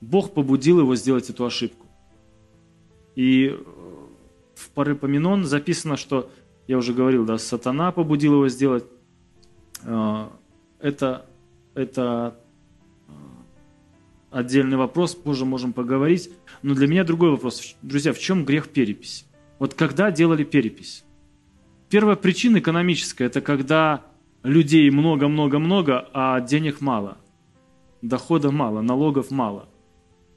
[0.00, 1.86] Бог побудил его сделать эту ошибку.
[3.14, 3.56] И э,
[4.54, 6.30] в Парепоменон записано, что,
[6.66, 8.84] я уже говорил, да, сатана побудил его сделать.
[9.82, 10.28] Э,
[10.78, 11.26] это,
[11.74, 12.38] это
[13.08, 13.12] э,
[14.30, 16.30] отдельный вопрос, позже можем поговорить.
[16.62, 17.74] Но для меня другой вопрос.
[17.82, 19.24] Друзья, в чем грех переписи?
[19.58, 21.04] Вот когда делали перепись?
[21.88, 24.04] Первая причина экономическая– это когда
[24.42, 27.16] людей много-много-много, а денег мало,
[28.02, 29.68] дохода мало, налогов мало.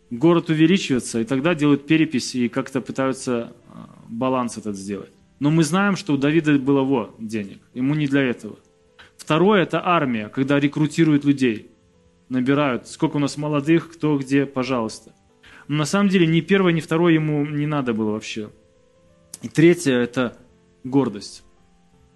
[0.09, 5.11] Город увеличивается, и тогда делают перепись и как-то пытаются а, баланс этот сделать.
[5.39, 8.57] Но мы знаем, что у Давида было вот денег, ему не для этого.
[9.17, 11.70] Второе– это армия, когда рекрутируют людей,
[12.30, 15.13] набирают, сколько у нас молодых, кто где, пожалуйста.
[15.67, 18.49] Но на самом деле ни первое, ни второе ему не надо было вообще.
[19.42, 20.38] И третье– это
[20.84, 21.44] гордость.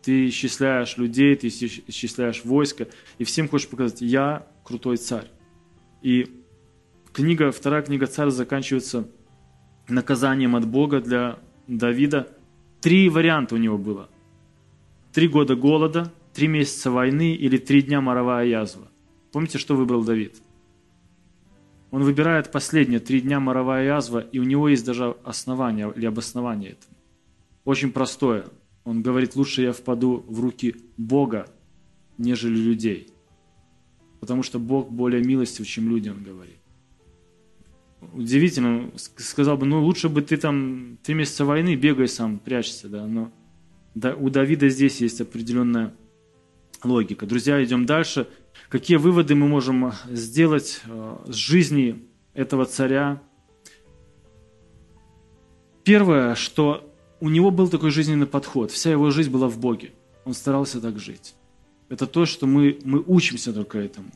[0.02, 5.28] Ты исчисляешь людей, ты исчисляешь войско, и всем хочешь показать, я крутой царь.
[6.02, 6.44] И
[7.14, 9.08] книга, вторая книга царя заканчивается
[9.88, 12.28] наказанием от Бога для Давида.
[12.82, 14.10] Три варианта у него было.
[15.14, 18.90] Три года голода, три месяца войны или три дня моровая язва.
[19.32, 20.36] Помните, что выбрал Давид?
[21.92, 26.72] Он выбирает последнее, три дня моровая язва, и у него есть даже основание или обоснование
[26.72, 26.94] этого
[27.66, 28.46] очень простое.
[28.84, 31.48] Он говорит, лучше я впаду в руки Бога,
[32.18, 33.10] нежели людей.
[34.20, 36.58] Потому что Бог более милостив, чем люди, он говорит.
[38.14, 43.08] Удивительно, сказал бы, ну лучше бы ты там три месяца войны бегай сам, прячься, да,
[43.08, 43.32] но
[43.96, 45.94] да, у Давида здесь есть определенная
[46.84, 47.26] логика.
[47.26, 48.28] Друзья, идем дальше.
[48.70, 52.04] Какие выводы мы можем сделать э, с жизни
[52.34, 53.22] этого царя?
[55.84, 56.93] Первое, что
[57.24, 58.70] у него был такой жизненный подход.
[58.70, 59.94] Вся его жизнь была в Боге.
[60.26, 61.36] Он старался так жить.
[61.88, 64.12] Это то, что мы, мы учимся только этому.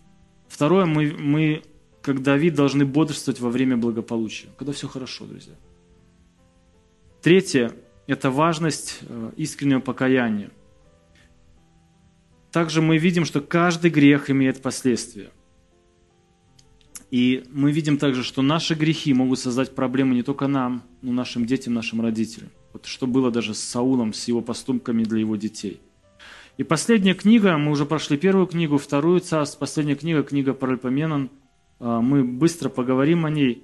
[0.49, 1.61] Второе, мы, мы
[2.01, 5.53] как Давид, должны бодрствовать во время благополучия, когда все хорошо, друзья.
[7.21, 7.71] Третье–
[8.07, 10.51] это важность э, искреннего покаяния.
[12.51, 15.29] Также мы видим, что каждый грех имеет последствия.
[17.09, 21.15] И мы видим также, что наши грехи могут создать проблемы не только нам, но и
[21.15, 22.49] нашим детям, нашим родителям.
[22.77, 25.81] Вот что было даже с Саулом, с его поступками для его детей.
[26.57, 31.31] И последняя книга, мы уже прошли первую книгу, вторую царств, последняя книга, книга Паральпоменон,
[31.79, 33.63] а, мы быстро поговорим о ней.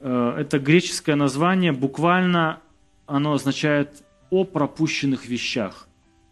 [0.00, 2.60] А, это греческое название, буквально
[3.06, 5.88] оно означает «о пропущенных вещах».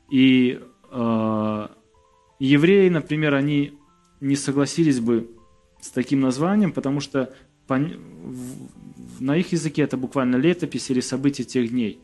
[0.09, 0.61] И
[0.92, 1.68] э,
[2.38, 3.72] евреи, например, они
[4.20, 5.28] не согласились бы
[5.80, 7.34] с таким названием, потому что
[9.20, 12.00] на их языке это буквально летопись или события тех дней.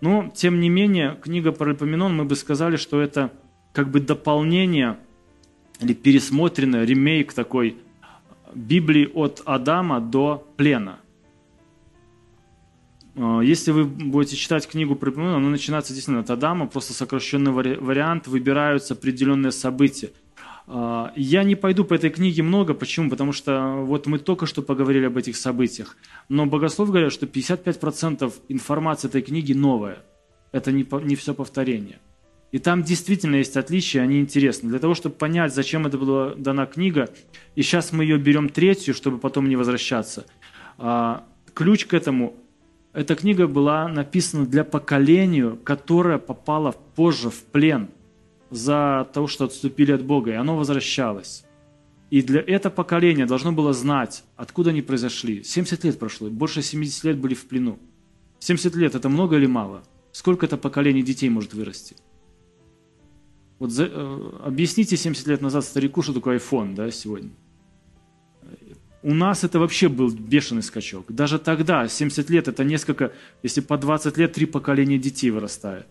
[0.00, 3.32] Но, тем не менее, книга Паральпоменон, мы бы сказали, что это
[3.72, 4.98] как бы дополнение
[5.80, 7.76] или пересмотренный ремейк такой
[8.54, 10.98] Библии от Адама до плена.
[13.14, 18.26] А, если вы будете читать книгу Паральпоменон, она начинается действительно от Адама, просто сокращенный вариант,
[18.26, 20.10] выбираются определенные события–
[20.68, 22.74] я не пойду по этой книге много.
[22.74, 23.08] Почему?
[23.08, 25.96] Потому что вот мы только что поговорили об этих событиях.
[26.28, 29.98] Но богослов говорят, что 55% информации этой книги новая.
[30.50, 32.00] Это не, не все повторение.
[32.50, 34.68] И там действительно есть отличия, они интересны.
[34.70, 37.10] Для того, чтобы понять, зачем это была дана книга,
[37.54, 40.26] и сейчас мы ее берем третью, чтобы потом не возвращаться.
[40.78, 42.34] А, ключ к этому–
[42.92, 47.90] эта книга была написана для поколения, которое попало позже в плен–
[48.50, 51.44] за то, что отступили от Бога, и оно возвращалось.
[52.10, 55.42] И для это поколение должно было знать, откуда они произошли.
[55.42, 57.78] 70 лет прошло, больше 70 лет были в плену.
[58.38, 59.82] 70 лет– это много или мало?
[60.12, 61.96] Сколько это поколений детей может вырасти?
[63.58, 67.30] Вот за, э, объясните 70 лет назад старику, что такое iPhone да, сегодня.
[69.02, 71.06] У нас это вообще был бешеный скачок.
[71.08, 75.86] Даже тогда, 70 лет, это несколько, если по 20 лет, три поколения детей вырастает.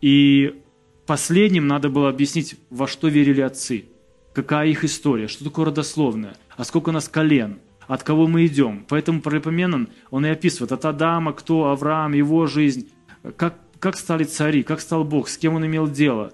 [0.00, 0.62] И
[1.06, 3.84] Последним надо было объяснить, во что верили отцы,
[4.32, 8.86] какая их история, что такое родословное, а сколько у нас колен, от кого мы идем.
[8.88, 12.88] Поэтому Паралипоменон, он и описывает от Адама, кто Авраам, его жизнь,
[13.36, 16.32] как, как стали цари, как стал Бог, с кем он имел дело,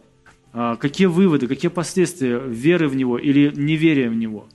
[0.53, 4.47] а, какие выводы, какие последствия веры в Него или неверия в Него.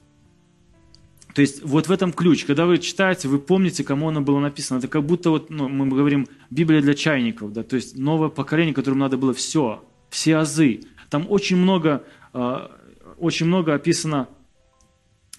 [1.33, 2.45] То есть вот в этом ключ.
[2.45, 4.77] Когда вы читаете, вы помните, кому оно было написано.
[4.77, 8.73] Это как будто вот, ну, мы говорим Библия для чайников, да, то есть новое поколение,
[8.73, 9.83] которому надо было все–
[10.15, 10.79] все азы.
[11.09, 12.71] Там очень много, а,
[13.17, 14.29] очень много описано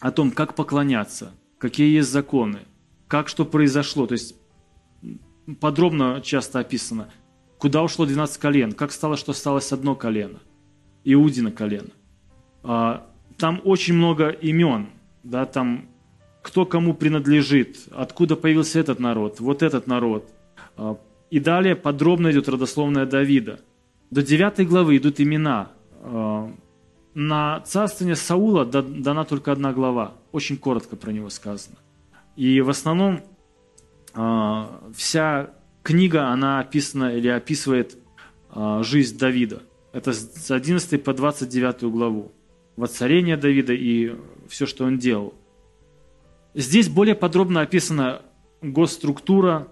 [0.01, 2.59] о том, как поклоняться, какие есть законы,
[3.09, 4.07] как что произошло.
[4.07, 4.37] То есть
[5.61, 7.11] подробно часто описано,
[7.57, 10.41] куда ушло 12 колен, как стало, что осталось одно колено,
[11.05, 11.93] Иудина колено.
[12.62, 13.07] А,
[13.39, 14.91] там очень много имен,
[15.22, 15.89] да, там
[16.43, 20.31] кто кому принадлежит, откуда появился этот народ, вот этот народ.
[20.77, 20.99] А,
[21.31, 23.61] и далее подробно идет родословная Давида–
[24.11, 25.71] до 9 главы идут имена.
[26.01, 26.49] Э,
[27.15, 30.15] на царствование Саула дана только одна глава.
[30.33, 31.77] Очень коротко про него сказано.
[32.37, 33.23] И в основном
[34.15, 35.51] э, вся
[35.83, 37.97] книга, она описана или описывает
[38.55, 39.63] э, жизнь Давида.
[39.93, 42.33] Это с 11 по 29 главу.
[42.77, 44.15] Воцарение Давида и
[44.49, 45.35] все, что он делал.
[46.55, 48.23] Здесь более подробно описана
[48.61, 49.69] госструктура,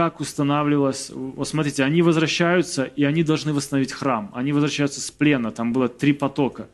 [0.00, 1.10] как устанавливалось.
[1.10, 4.30] Вот смотрите, они возвращаются, и они должны восстановить храм.
[4.32, 6.70] Они возвращаются с плена, там было три потока.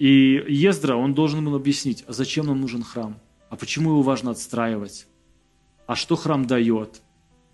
[0.00, 3.14] И Ездра, он должен был объяснить, а зачем нам нужен храм?
[3.48, 5.06] А почему его важно отстраивать?
[5.86, 7.00] А что храм дает?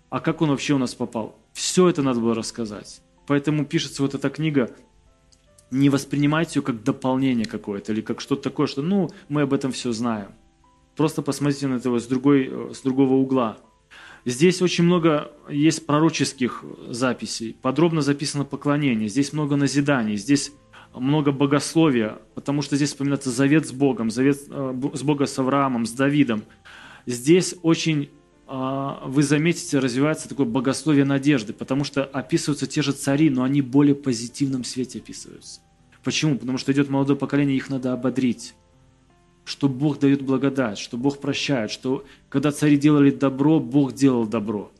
[0.09, 1.35] А как он вообще у нас попал?
[1.53, 3.03] Все это надо было рассказать.
[3.27, 4.71] Поэтому пишется вот эта книга,
[5.69, 9.71] не воспринимайте ее как дополнение какое-то или как что-то такое, что ну, мы об этом
[9.71, 10.29] все знаем.
[10.95, 13.59] Просто посмотрите на это с, другой, с другого угла–
[14.25, 20.51] Здесь очень много есть пророческих записей, подробно записано поклонение, здесь много назиданий, здесь
[20.93, 25.85] много богословия, потому что здесь вспоминается завет с Богом, завет э, с Богом с Авраамом,
[25.85, 26.43] с Давидом.
[27.07, 28.09] Здесь очень,
[28.45, 33.61] а, вы заметите, развивается такое богословие надежды, потому что описываются те же цари, но они
[33.61, 35.61] более позитивном свете описываются.
[36.03, 36.37] Почему?
[36.37, 38.53] Потому что идет молодое поколение, их надо ободрить
[39.51, 44.71] что Бог дает благодать, что Бог прощает, что когда цари делали добро, Бог делал добро.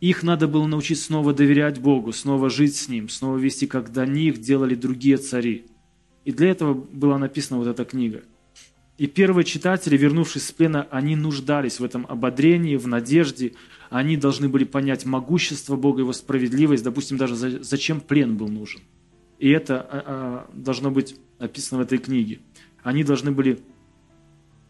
[0.00, 4.04] Их надо было научить снова доверять Богу, снова жить с Ним, снова вести, как до
[4.04, 5.64] них делали другие цари.
[6.26, 8.22] И для этого была написана вот эта книга.
[8.98, 13.54] И первые читатели, вернувшись с плена, они нуждались в этом ободрении, в надежде.
[13.88, 18.82] Они должны были понять могущество Бога, Его справедливость, допустим, даже зачем плен был нужен.
[19.38, 22.40] И это а, а, должно быть описано в этой книге.
[22.82, 23.60] Они должны были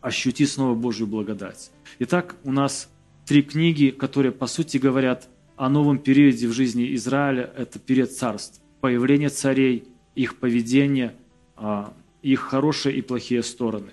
[0.03, 1.71] ощути снова Божью благодать.
[2.01, 2.91] Итак, у нас
[3.25, 7.51] три книги, которые, по сути, говорят о новом периоде в жизни Израиля.
[7.57, 9.85] Это период царств, появление царей,
[10.15, 11.15] их поведение,
[11.57, 13.93] а, их хорошие и плохие стороны.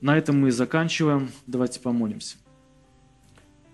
[0.00, 1.30] На этом мы заканчиваем.
[1.46, 2.36] Давайте помолимся.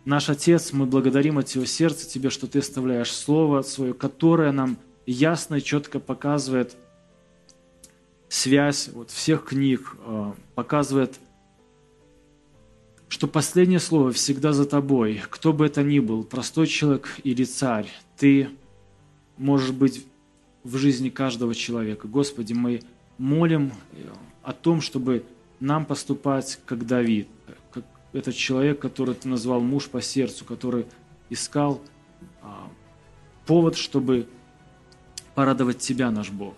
[0.04, 4.78] Наш Отец, мы благодарим от всего сердца Тебе, что Ты оставляешь Слово свое, которое нам
[5.06, 6.76] ясно и четко показывает
[8.28, 11.18] связь вот, всех книг, а, показывает,
[13.08, 15.22] что последнее слово всегда за тобой.
[15.30, 18.50] Кто бы это ни был, простой человек или царь, ты
[19.38, 20.04] можешь быть
[20.62, 22.06] в жизни каждого человека.
[22.06, 22.82] Господи, мы
[23.16, 23.72] молим
[24.42, 25.24] о том, чтобы
[25.60, 27.28] нам поступать как Давид,
[27.72, 30.86] как этот человек, который ты назвал муж по сердцу, который
[31.30, 31.80] искал
[32.42, 32.68] а,
[33.46, 34.28] повод, чтобы
[35.34, 36.54] порадовать Тебя, наш Бог.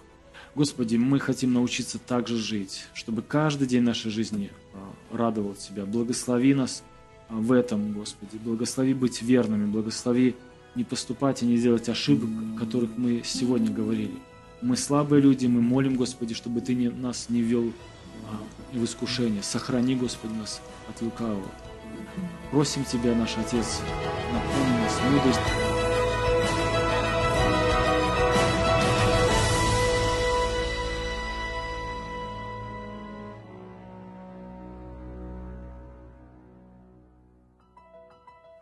[0.54, 5.84] Господи, мы хотим научиться так же жить, чтобы каждый день нашей жизни а, радовал Тебя.
[5.84, 6.82] Благослови нас
[7.28, 8.36] а, в этом, Господи.
[8.36, 10.34] Благослови быть верными, благослови
[10.74, 14.14] не поступать и не делать ошибок, о которых мы сегодня говорили.
[14.60, 17.72] Мы слабые люди, мы молим, Господи, чтобы Ты не, нас не вел
[18.28, 19.44] а, в искушение.
[19.44, 21.50] Сохрани, Господи, нас от лукавого.
[22.50, 23.80] Просим Тебя, наш Отец,
[24.32, 25.69] напомни нас мудрость.